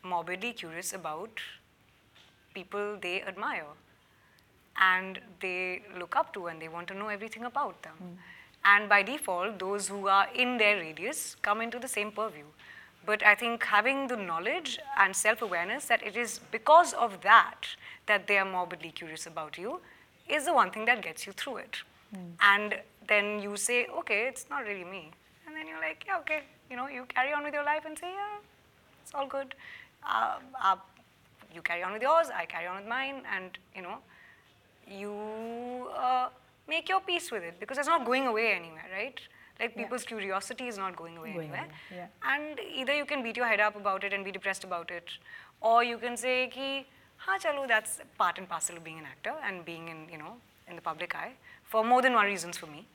morbidly 0.02 0.52
curious 0.54 0.92
about 0.92 1.30
people 2.52 2.96
they 3.00 3.22
admire 3.22 3.66
and 4.76 5.20
they 5.40 5.82
look 5.98 6.16
up 6.16 6.32
to 6.34 6.46
and 6.48 6.60
they 6.60 6.68
want 6.68 6.88
to 6.88 6.94
know 6.94 7.08
everything 7.08 7.44
about 7.44 7.80
them. 7.82 8.18
And 8.64 8.88
by 8.88 9.02
default, 9.02 9.58
those 9.58 9.88
who 9.88 10.08
are 10.08 10.28
in 10.34 10.56
their 10.58 10.78
radius 10.78 11.36
come 11.42 11.60
into 11.60 11.78
the 11.78 11.88
same 11.88 12.10
purview. 12.12 12.44
But 13.06 13.22
I 13.22 13.34
think 13.34 13.62
having 13.64 14.08
the 14.08 14.16
knowledge 14.16 14.78
and 14.98 15.14
self 15.14 15.42
awareness 15.42 15.86
that 15.86 16.02
it 16.02 16.16
is 16.16 16.40
because 16.50 16.94
of 16.94 17.20
that 17.22 17.76
that 18.06 18.26
they 18.26 18.38
are 18.38 18.44
morbidly 18.44 18.90
curious 18.90 19.26
about 19.26 19.58
you 19.58 19.80
is 20.28 20.46
the 20.46 20.54
one 20.54 20.70
thing 20.70 20.86
that 20.86 21.02
gets 21.02 21.26
you 21.26 21.32
through 21.32 21.58
it. 21.58 21.82
And 22.40 22.78
then 23.08 23.40
you 23.40 23.56
say, 23.56 23.86
okay, 23.86 24.26
it's 24.28 24.48
not 24.48 24.64
really 24.64 24.84
me. 24.84 25.10
And 25.46 25.54
then 25.54 25.66
you're 25.66 25.80
like, 25.80 26.04
yeah, 26.06 26.18
okay, 26.20 26.42
you 26.70 26.76
know, 26.76 26.88
you 26.88 27.04
carry 27.08 27.32
on 27.32 27.44
with 27.44 27.52
your 27.52 27.64
life 27.64 27.84
and 27.84 27.98
say, 27.98 28.10
yeah, 28.12 28.38
it's 29.02 29.12
all 29.14 29.26
good. 29.26 29.54
Uh, 30.02 30.36
uh, 30.62 30.76
you 31.54 31.60
carry 31.62 31.82
on 31.82 31.92
with 31.92 32.02
yours, 32.02 32.28
I 32.34 32.46
carry 32.46 32.66
on 32.66 32.76
with 32.76 32.86
mine, 32.86 33.22
and 33.34 33.58
you 33.76 33.82
know, 33.82 33.98
you 34.88 35.88
uh, 35.96 36.28
make 36.68 36.88
your 36.88 37.00
peace 37.00 37.30
with 37.30 37.42
it 37.42 37.60
because 37.60 37.78
it's 37.78 37.88
not 37.88 38.04
going 38.04 38.26
away 38.26 38.52
anywhere, 38.52 38.86
right? 38.92 39.18
Like 39.60 39.76
people's 39.76 40.02
curiosity 40.04 40.66
is 40.66 40.78
not 40.78 40.96
going 40.96 41.16
away 41.16 41.32
Going 41.32 41.48
anywhere. 41.50 41.68
away, 41.92 42.08
And 42.24 42.58
either 42.74 42.94
you 42.94 43.04
can 43.04 43.22
beat 43.22 43.36
your 43.36 43.46
head 43.46 43.60
up 43.60 43.76
about 43.76 44.02
it 44.02 44.12
and 44.12 44.24
be 44.24 44.32
depressed 44.32 44.64
about 44.64 44.90
it, 44.90 45.10
or 45.60 45.84
you 45.84 45.96
can 45.98 46.16
say 46.16 46.48
ki, 46.48 46.86
ha 47.16 47.38
chalo, 47.38 47.68
that's 47.68 48.00
part 48.18 48.38
and 48.38 48.48
parcel 48.48 48.76
of 48.76 48.82
being 48.84 48.98
an 48.98 49.04
actor 49.04 49.34
and 49.44 49.64
being 49.64 49.88
in, 49.88 50.08
you 50.10 50.18
know, 50.18 50.34
in 50.68 50.74
the 50.74 50.82
public 50.82 51.14
eye 51.14 51.32
for 51.62 51.84
more 51.84 52.02
than 52.02 52.14
one 52.14 52.26
reasons 52.26 52.58
for 52.58 52.66
me. 52.66 52.86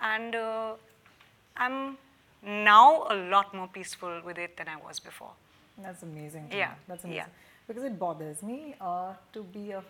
And 0.00 0.34
uh, 0.34 0.72
I'm 1.56 1.96
now 2.42 3.06
a 3.10 3.14
lot 3.14 3.54
more 3.54 3.68
peaceful 3.68 4.20
with 4.24 4.38
it 4.38 4.56
than 4.56 4.66
I 4.68 4.76
was 4.76 4.98
before. 4.98 5.30
That's 5.80 6.02
amazing. 6.02 6.48
Yeah. 6.50 6.72
That's 6.88 7.04
yeah. 7.04 7.10
amazing. 7.10 7.32
Because 7.68 7.84
it 7.84 7.98
bothers 7.98 8.42
me 8.42 8.74
uh, 8.80 9.12
to 9.34 9.42
be 9.44 9.70
a, 9.72 9.82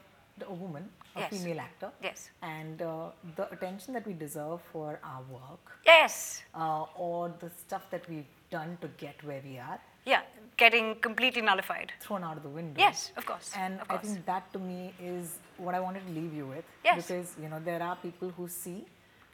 a 0.43 0.53
woman, 0.53 0.89
a 1.17 1.21
Yes. 1.21 1.31
female 1.31 1.61
actor. 1.61 1.91
Yes. 2.03 2.31
And 2.43 2.81
uh, 2.83 3.11
the 3.37 3.51
attention 3.53 3.95
that 3.95 4.07
we 4.07 4.13
deserve 4.13 4.61
for 4.73 4.99
our 5.03 5.23
work 5.31 5.79
Yes. 5.85 6.43
uh, 6.55 6.85
or 6.97 7.33
the 7.41 7.51
stuff 7.51 7.89
that 7.91 8.09
we've 8.09 8.27
done 8.51 8.79
to 8.81 8.89
get 8.99 9.23
where 9.25 9.43
we 9.45 9.59
are 9.59 9.79
Yeah, 10.05 10.23
getting 10.57 10.95
completely 11.01 11.43
nullified. 11.43 11.93
thrown 12.01 12.25
out 12.25 12.37
of 12.39 12.43
the 12.43 12.49
window. 12.49 12.81
Yes, 12.81 13.13
of 13.17 13.27
course. 13.27 13.53
And 13.57 13.81
of 13.81 13.91
I 13.91 13.99
think 13.99 14.25
that 14.27 14.51
to 14.55 14.59
me 14.59 14.95
is 15.01 15.39
what 15.59 15.75
I 15.75 15.81
wanted 15.81 16.07
to 16.07 16.13
leave 16.13 16.33
you 16.33 16.47
with. 16.47 16.65
Yes. 16.85 16.97
Because, 17.07 17.35
you 17.43 17.49
know, 17.49 17.61
there 17.61 17.83
are 17.83 17.97
people 17.97 18.31
who 18.31 18.49
see 18.49 18.87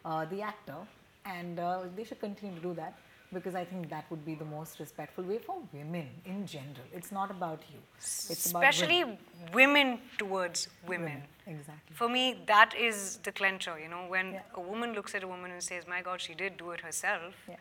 uh, 0.04 0.24
the 0.26 0.42
actor 0.42 0.76
and 1.24 1.58
uh, 1.58 1.82
they 1.96 2.04
should 2.04 2.20
continue 2.20 2.54
to 2.56 2.60
do 2.60 2.74
that 2.74 2.94
because 3.34 3.54
I 3.54 3.64
think 3.64 3.90
that 3.90 4.04
would 4.10 4.24
be 4.24 4.34
the 4.34 4.44
most 4.44 4.78
respectful 4.80 5.24
way 5.24 5.38
for 5.38 5.56
women 5.72 6.08
in 6.24 6.46
general. 6.46 6.86
It's 6.92 7.12
not 7.12 7.30
about 7.30 7.62
you. 7.72 7.80
It's 7.98 8.30
especially 8.30 9.04
women. 9.04 9.18
women 9.52 9.98
towards 10.18 10.68
women. 10.86 11.22
Exactly. 11.46 11.94
For 11.94 12.08
me, 12.08 12.24
that 12.46 12.74
is 12.88 13.18
the 13.22 13.32
clincher. 13.32 13.78
You 13.78 13.88
know, 13.88 14.06
when 14.14 14.32
Yeah. 14.34 14.42
a 14.54 14.60
woman 14.60 14.92
looks 14.94 15.14
at 15.14 15.22
a 15.22 15.28
woman 15.34 15.50
and 15.50 15.62
says, 15.62 15.86
"My 15.86 16.00
God, 16.08 16.20
she 16.26 16.34
did 16.34 16.56
do 16.56 16.70
it 16.76 16.80
herself," 16.80 17.34
Yes. 17.48 17.58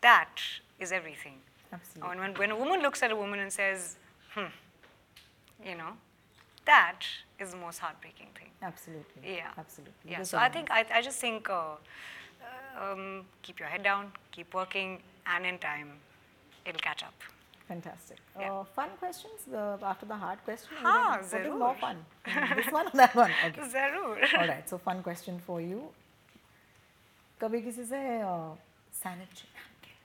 that 0.00 0.40
is 0.78 0.92
everything. 0.92 1.40
Absolutely. 1.72 2.10
And 2.10 2.20
when, 2.20 2.34
when 2.34 2.50
a 2.50 2.56
woman 2.56 2.80
looks 2.82 3.02
at 3.02 3.10
a 3.10 3.16
woman 3.16 3.40
and 3.40 3.52
says, 3.52 3.96
"Hmm," 4.34 4.52
you 5.68 5.74
know, 5.74 5.92
that 6.64 7.00
is 7.38 7.50
the 7.50 7.56
most 7.56 7.78
heartbreaking 7.78 8.28
thing. 8.38 8.50
Absolutely. 8.62 9.36
Yeah. 9.36 9.50
Absolutely. 9.58 9.94
Yeah. 10.12 10.22
So 10.22 10.38
I 10.38 10.48
think 10.48 10.70
I, 10.70 10.84
I 10.98 11.02
just 11.02 11.20
think 11.20 11.50
uh, 11.50 11.76
um, 12.80 13.24
keep 13.42 13.58
your 13.60 13.68
head 13.68 13.82
down, 13.82 14.12
keep 14.30 14.54
working, 14.54 14.98
and 15.26 15.46
in 15.46 15.58
time, 15.58 15.92
it'll 16.66 16.80
catch 16.80 17.02
up. 17.02 17.14
Fantastic. 17.68 18.18
Yeah. 18.38 18.52
Uh, 18.52 18.64
fun 18.64 18.90
questions 18.98 19.44
the, 19.50 19.78
after 19.82 20.06
the 20.06 20.16
hard 20.16 20.38
question? 20.44 20.76
हाँ, 20.82 21.22
What 21.22 21.46
is 21.46 21.52
more 21.58 21.74
fun? 21.80 21.96
this 22.56 22.70
one 22.72 22.86
or 22.86 22.90
that 22.94 23.14
one? 23.16 23.30
Okay. 23.46 23.62
Zarur. 23.62 24.16
All 24.38 24.48
right. 24.48 24.68
So 24.68 24.78
fun 24.78 25.02
question 25.02 25.40
for 25.46 25.60
you. 25.60 25.82
कभी 27.40 27.60
किसी 27.60 27.84
से 27.84 28.00
सैनिट 28.94 29.28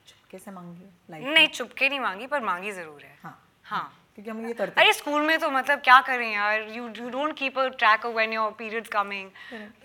चुपके 0.06 0.38
से 0.38 0.50
मांगी 0.50 0.82
हो 0.84 0.88
like 1.10 1.26
नहीं 1.26 1.48
चुपके 1.48 1.88
नहीं 1.88 2.00
मांगी 2.00 2.26
पर 2.26 2.40
मांगी 2.44 2.72
ज़रूर 2.72 3.02
है 3.02 3.14
हाँ 3.22 3.36
हाँ 3.64 3.84
क्योंकि 4.14 4.30
हम 4.30 4.46
ये 4.46 4.52
करते 4.54 4.80
हैं 4.80 4.86
अरे 4.86 4.92
स्कूल 4.98 5.22
में 5.26 5.38
तो 5.40 5.50
मतलब 5.50 5.80
क्या 5.84 6.00
करें 6.08 6.32
यार 6.32 6.68
you 6.70 6.88
you 6.98 7.08
don't 7.10 7.36
keep 7.38 7.58
a 7.58 7.66
track 7.78 8.04
of 8.06 8.14
when 8.14 8.32
your 8.32 8.50
periods 8.58 8.88
coming 8.92 9.30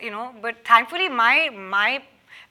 you 0.03 0.11
know 0.11 0.25
but 0.43 0.55
thankfully 0.69 1.09
my 1.21 1.49
my 1.75 1.97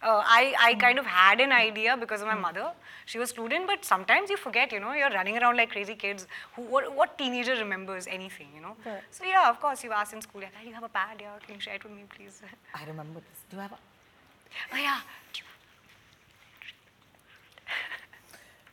I, 0.02 0.56
I 0.60 0.74
kind 0.76 0.98
of 1.00 1.06
had 1.06 1.42
an 1.42 1.52
idea 1.52 1.98
because 1.98 2.22
of 2.22 2.28
my 2.28 2.36
mother. 2.36 2.72
She 3.06 3.20
was 3.20 3.30
student, 3.30 3.68
but 3.68 3.84
sometimes 3.84 4.30
you 4.30 4.38
forget, 4.38 4.72
you 4.72 4.80
know, 4.80 4.94
you're 4.94 5.10
running 5.10 5.38
around 5.38 5.58
like 5.58 5.72
crazy 5.72 5.96
kids. 5.96 6.28
Who, 6.56 6.62
what, 6.62 6.96
what 6.96 7.18
teenager 7.18 7.56
remembers 7.56 8.08
anything, 8.08 8.48
you 8.56 8.62
know? 8.62 8.76
Correct. 8.84 9.04
So 9.14 9.26
yeah, 9.26 9.50
of 9.50 9.60
course, 9.60 9.84
you 9.84 9.92
asked 9.92 10.14
in 10.14 10.22
school, 10.22 10.42
yeah, 10.42 10.50
you 10.66 10.74
have 10.74 10.84
a 10.84 10.90
pad, 10.90 11.18
yeah, 11.20 11.38
can 11.46 11.56
you 11.56 11.62
share 11.62 11.76
it 11.76 11.84
with 11.84 11.94
me, 11.94 12.04
please? 12.16 12.42
I 12.74 12.86
remember 12.86 13.20
this. 13.20 13.44
Do 13.50 13.58
you 13.58 13.62
have 13.62 13.74
a, 13.74 13.78
Oh 14.74 14.78
yeah. 14.78 15.00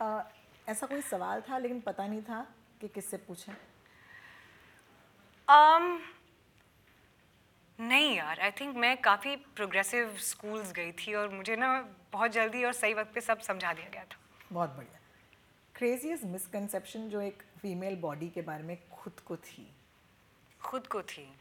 uh, 0.01 0.21
ऐसा 0.69 0.87
कोई 0.87 1.01
सवाल 1.01 1.41
था 1.49 1.57
लेकिन 1.57 1.79
पता 1.81 2.07
नहीं 2.07 2.21
था 2.21 2.45
कि 2.81 2.87
किससे 2.95 3.17
पूछें 3.27 3.53
um, 5.49 5.99
नहीं 7.82 8.16
यार 8.16 8.40
आई 8.40 8.50
थिंक 8.50 8.76
मैं 8.76 8.96
काफ़ी 8.96 9.36
प्रोग्रेसिव 9.36 10.16
स्कूल्स 10.20 10.72
गई 10.72 10.92
थी 10.92 11.14
और 11.14 11.28
मुझे 11.28 11.56
ना 11.56 11.70
बहुत 12.12 12.30
जल्दी 12.30 12.64
और 12.64 12.72
सही 12.72 12.94
वक्त 12.94 13.14
पे 13.14 13.20
सब 13.20 13.40
समझा 13.40 13.72
दिया 13.72 13.88
गया 13.88 14.04
था। 14.04 14.18
बहुत 14.52 14.70
बढ़िया। 14.70 14.98
क्रेजीस्ट 15.74 16.24
मिसकनसेप्शन 16.24 17.08
जो 17.08 17.20
एक 17.20 17.42
फीमेल 17.62 17.96
बॉडी 17.96 18.28
के 18.28 18.42
बारे 18.42 18.62
में 18.62 18.76
खुद 18.92 19.20
को 19.20 19.36
थी? 19.36 19.66
खुद 20.60 20.86
को 20.86 21.02
थी। 21.02 21.32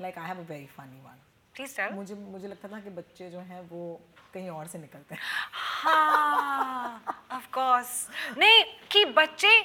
Like 0.00 0.18
I 0.18 0.26
have 0.28 0.38
a 0.38 0.46
very 0.48 0.66
funny 0.66 1.00
one 1.00 1.22
please 1.54 1.70
sir 1.70 1.92
मुझे 1.92 2.14
मुझे 2.14 2.48
लगता 2.48 2.68
था 2.68 2.80
कि 2.80 2.90
बच्चे 2.90 3.30
जो 3.30 3.38
हैं 3.40 3.60
वो 3.60 4.00
कहीं 4.34 4.50
और 4.50 4.66
से 4.66 4.78
निकलते 4.78 5.14
हैं। 5.14 5.22
हाँ 5.52 7.02
ऑफ़ 7.32 7.46
कोर्स 7.46 8.08
नहीं 8.38 8.64
कि 8.92 9.04
बच्चे 9.04 9.60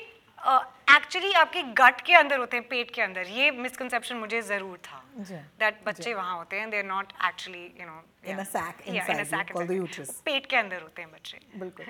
एक्चुअली 0.95 1.31
आपके 1.39 1.61
गट 1.79 2.01
के 2.05 2.13
अंदर 2.15 2.39
होते 2.39 2.57
हैं 2.57 2.67
पेट 2.67 2.91
के 2.93 3.01
अंदर। 3.01 3.27
ये 3.29 3.51
मिसकंसेप्शन 3.51 4.15
मुझे 4.17 4.41
ज़रूर 4.43 4.77
था 4.85 5.03
दैट 5.19 5.83
बच्चे 5.85 6.13
वहाँ 6.13 6.37
होते 6.37 6.59
हैं 6.59 6.69
they 6.69 6.77
are 6.77 6.83
not 6.85 7.13
actually 7.25 7.63
you 7.79 7.85
know 7.85 7.97
a. 7.99 8.45
पेट 10.25 10.45
के 10.45 10.57
अंदर 10.57 10.81
होते 10.81 11.01
हैं 11.01 11.11
बच्चे। 11.11 11.39
बिल्कुल। 11.59 11.85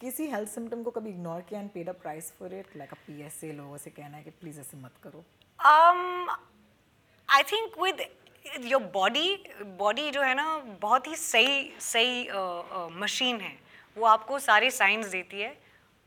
किसी 0.00 0.26
हेल्थ 0.30 0.48
सिम्टम 0.50 0.82
को 0.82 0.90
कभी 0.90 1.10
इग्नोर 1.10 1.40
किया 1.48 1.60
and 1.60 1.70
paid 1.70 1.88
a 1.88 1.92
price 2.02 2.32
for 2.38 2.54
it 2.54 2.76
like 2.76 2.90
a 2.92 2.96
PSA 3.06 3.52
लोगों 3.52 3.76
से 3.78 3.90
कहना 3.90 4.16
है 4.16 4.22
कि 4.22 4.30
प्लीज़ 4.40 4.60
ऐसे 4.60 4.76
मत 4.76 4.92
करो। 5.04 5.24
Um 5.60 6.28
I 7.28 7.42
think 7.52 7.78
with 7.82 8.00
your 8.64 8.82
body 8.94 9.28
body 9.78 10.10
जो 10.10 10.22
है 10.22 10.34
ना 10.34 10.56
बहुत 10.82 11.06
ही 11.06 11.16
सही 11.16 11.70
सही 11.82 12.28
मशीन 13.00 13.40
है। 13.40 13.54
वो 13.96 14.06
आपको 14.06 14.38
सारे 14.40 14.70
साइंस 14.70 15.06
देती 15.08 15.40
है। 15.40 15.48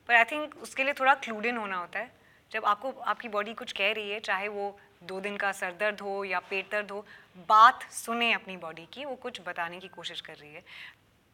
पर 0.09 0.15
आई 0.15 0.23
थिंक 0.25 0.55
उसके 0.63 0.83
लिए 0.83 0.93
थोड़ा 0.99 1.13
क्लूडिन 1.15 1.57
होना 1.57 1.77
होता 1.77 1.99
है। 1.99 2.11
जब 2.51 2.65
आपको, 2.65 2.91
आपकी 2.91 3.29
बॉडी 3.29 3.53
कुछ 3.53 3.71
कह 3.71 3.91
रही 3.91 4.11
है, 4.11 4.19
चाहे 4.19 4.47
वो 4.47 4.77
दो 5.03 5.19
दिन 5.21 5.35
का 5.37 5.51
सर 5.51 5.73
दर्द 5.79 5.99
हो 6.01 6.23
या 6.23 6.39
पेट 6.49 6.71
दर्द 6.71 6.91
हो, 6.91 7.05
बात 7.49 7.83
सुने 7.93 8.31
अपनी 8.33 8.55
बॉडी 8.57 8.87
की, 8.93 9.05
वो 9.05 9.15
कुछ 9.17 9.41
बताने 9.47 9.79
की 9.79 9.87
कोशिश 9.89 10.21
कर 10.21 10.35
रही 10.35 10.53
है। 10.53 10.63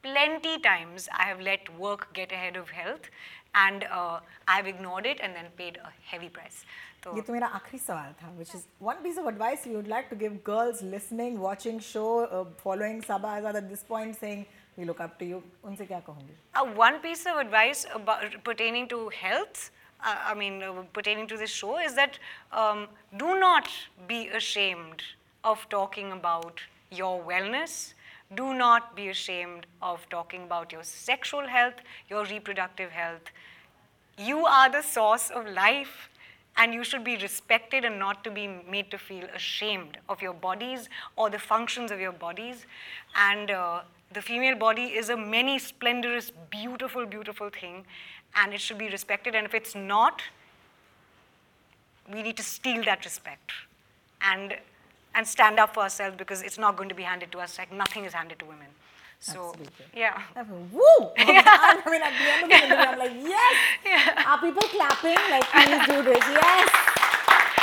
Plenty 0.03 0.57
times 0.63 1.07
I 1.11 1.27
have 1.27 1.39
let 1.39 1.69
work 1.77 2.07
get 2.15 2.33
a 2.33 2.35
ahead 2.35 2.57
of 2.57 2.73
health 2.73 3.09
and 3.55 3.83
I 3.83 4.55
have 4.55 4.67
ignored 4.67 5.05
it 5.05 5.21
and 5.21 5.33
then 5.35 5.49
paid 5.57 5.77
a 5.77 5.91
heavy 6.11 6.27
price 6.29 6.63
तो 7.03 7.15
ये 7.15 7.21
तो 7.21 7.33
मेरा 7.33 7.47
आखिरी 7.59 7.77
सवाल 7.77 8.13
था 8.21 8.29
which 8.37 8.55
is 8.55 8.65
one 8.81 9.01
piece 9.03 9.17
of 9.17 9.27
advice 9.27 9.65
you 9.67 9.75
would 9.75 9.87
like 9.87 10.07
to 10.09 10.15
give 10.17 10.39
girls 10.47 10.81
listening 10.83 11.37
watching 11.39 11.79
show 11.87 12.05
following 12.63 13.01
Saba 13.03 13.37
as 13.37 13.55
at 13.55 13.63
this 13.63 13.83
point 13.85 14.15
saying 14.17 14.43
we 14.77 14.85
look 14.85 14.99
up 14.99 15.17
to 15.19 15.25
you. 15.25 15.41
unse 15.63 15.83
kya 15.91 16.01
kahungi 16.09 16.35
uh, 16.59 16.65
one 16.85 16.99
piece 17.07 17.25
of 17.25 17.37
advice 17.45 17.85
about, 17.99 18.23
pertaining 18.43 18.87
to 18.95 19.09
health 19.09 19.71
uh, 20.03 20.31
i 20.31 20.33
mean 20.41 20.63
uh, 20.63 20.71
pertaining 20.99 21.27
to 21.33 21.37
this 21.43 21.53
show 21.61 21.75
is 21.89 21.93
that 22.01 22.19
um, 22.51 22.87
do 23.25 23.39
not 23.39 23.69
be 24.13 24.21
ashamed 24.41 25.05
of 25.45 25.67
talking 25.69 26.11
about 26.11 26.61
your 26.91 27.21
wellness. 27.23 27.93
Do 28.33 28.53
not 28.53 28.95
be 28.95 29.09
ashamed 29.09 29.67
of 29.81 30.07
talking 30.09 30.43
about 30.43 30.71
your 30.71 30.83
sexual 30.83 31.47
health 31.47 31.75
your 32.09 32.25
reproductive 32.25 32.91
health. 32.91 33.31
You 34.17 34.45
are 34.45 34.69
the 34.69 34.81
source 34.81 35.29
of 35.29 35.47
life 35.47 36.09
and 36.57 36.73
you 36.73 36.83
should 36.83 37.03
be 37.03 37.17
respected 37.17 37.83
and 37.83 37.99
not 37.99 38.23
to 38.23 38.31
be 38.31 38.47
made 38.47 38.89
to 38.91 38.97
feel 38.97 39.25
ashamed 39.35 39.97
of 40.09 40.21
your 40.21 40.33
bodies 40.33 40.89
or 41.15 41.29
the 41.29 41.39
functions 41.39 41.91
of 41.91 41.99
your 41.99 42.13
bodies. 42.13 42.65
And 43.15 43.51
uh, 43.51 43.81
the 44.15 44.21
female 44.21 44.55
body 44.55 44.85
is 44.99 45.09
a 45.09 45.17
many 45.17 45.59
splendorous, 45.59 46.31
beautiful, 46.49 47.05
beautiful 47.05 47.49
thing, 47.49 47.85
and 48.35 48.53
it 48.53 48.61
should 48.61 48.77
be 48.77 48.87
respected. 48.89 49.35
And 49.35 49.45
if 49.45 49.53
it's 49.53 49.75
not, 49.75 50.21
we 52.11 52.23
need 52.23 52.37
to 52.37 52.43
steal 52.43 52.83
that 52.85 53.03
respect 53.05 53.51
and 54.21 54.55
and 55.13 55.25
stand 55.25 55.59
up 55.59 55.73
for 55.73 55.83
ourselves 55.83 56.15
because 56.17 56.41
it's 56.41 56.57
not 56.57 56.75
going 56.75 56.89
to 56.89 56.95
be 56.95 57.03
handed 57.03 57.31
to 57.31 57.39
us 57.39 57.57
like 57.57 57.71
nothing 57.71 58.03
is 58.03 58.13
handed 58.13 58.39
to 58.39 58.45
women. 58.45 58.67
So 59.19 59.49
Absolutely. 59.49 59.85
yeah. 59.95 60.21
I 60.35 60.43
mean, 60.43 60.69
woo! 60.73 60.81
I 61.17 61.81
mean, 61.89 62.01
at 62.01 62.13
the 62.19 62.27
end 62.31 62.43
of 62.43 62.49
the 62.49 62.55
interview, 62.55 62.85
I'm 62.85 62.99
like, 62.99 63.13
yes! 63.23 64.25
Are 64.27 64.39
people 64.39 64.63
clapping? 64.63 65.21
Like, 65.31 65.45
please 65.51 65.85
do 65.87 66.03
this. 66.03 66.23
Yes! 66.35 66.69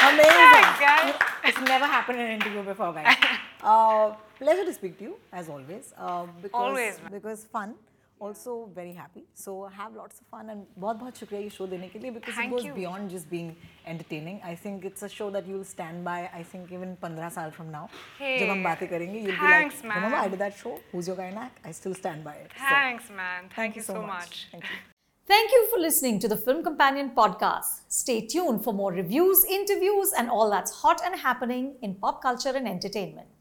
Amazing! 0.03 0.69
guys 0.81 1.32
It's 1.44 1.62
never 1.62 1.86
happened 1.86 2.20
in 2.20 2.26
an 2.28 2.32
interview 2.42 2.64
before, 2.64 2.94
guys. 2.94 3.16
Uh, 3.64 4.14
pleasure 4.40 4.66
to 4.66 4.74
speak 4.74 4.98
to 5.00 5.04
you, 5.04 5.16
as 5.34 5.50
always. 5.50 5.94
Uh, 5.98 6.26
because, 6.42 6.52
Always, 6.54 7.02
ma'am. 7.04 7.12
Because 7.12 7.44
fun. 7.46 7.76
Also 8.20 8.68
very 8.76 8.94
happy. 8.94 9.24
So 9.36 9.66
have 9.66 9.96
lots 9.96 10.20
of 10.22 10.26
fun 10.36 10.50
and 10.50 10.66
बहुत 10.84 11.00
बहुत 11.00 11.18
शुक्रिया 11.20 11.42
ये 11.42 11.50
show 11.56 11.68
देने 11.70 11.88
के 11.90 12.00
लिए 12.02 12.12
because 12.16 12.34
Thank 12.38 12.52
it 12.52 12.56
goes 12.56 12.66
you. 12.66 12.74
beyond 12.78 13.12
just 13.12 13.30
being 13.30 13.56
entertaining. 13.86 14.40
I 14.44 14.56
think 14.56 14.86
it's 14.90 15.04
a 15.04 15.10
show 15.18 15.30
that 15.38 15.46
you'll 15.52 15.68
stand 15.74 16.04
by. 16.04 16.18
I 16.40 16.42
think 16.54 16.72
even 16.80 16.98
15 17.06 17.30
साल 17.38 17.54
from 17.60 17.72
now, 17.76 17.84
जब 18.22 18.50
हम 18.50 18.58
Hey, 18.58 18.64
बातें 18.64 18.88
करेंगे, 18.90 19.24
you'll 19.24 19.40
thanks, 19.46 19.82
be 19.82 19.88
like, 19.88 19.96
remember 19.98 20.18
I 20.18 20.22
ma'am. 20.22 20.32
did 20.32 20.40
that 20.40 20.58
show? 20.66 20.80
Who's 20.92 21.08
your 21.14 21.18
guy 21.24 21.30
Knack? 21.40 21.62
I 21.64 21.78
still 21.84 21.94
stand 22.04 22.24
by 22.24 22.38
it. 22.46 22.52
So, 22.58 22.76
Thanks, 22.76 23.10
man. 23.24 23.50
Thank, 23.56 24.91
Thank 25.33 25.51
you 25.51 25.67
for 25.71 25.79
listening 25.79 26.19
to 26.19 26.29
the 26.29 26.37
Film 26.37 26.63
Companion 26.63 27.13
podcast. 27.17 27.85
Stay 27.89 28.21
tuned 28.27 28.63
for 28.63 28.75
more 28.75 28.93
reviews, 28.93 29.47
interviews, 29.47 30.13
and 30.13 30.29
all 30.29 30.51
that's 30.51 30.71
hot 30.83 31.01
and 31.03 31.19
happening 31.19 31.77
in 31.81 31.95
pop 31.95 32.21
culture 32.21 32.51
and 32.51 32.69
entertainment. 32.69 33.32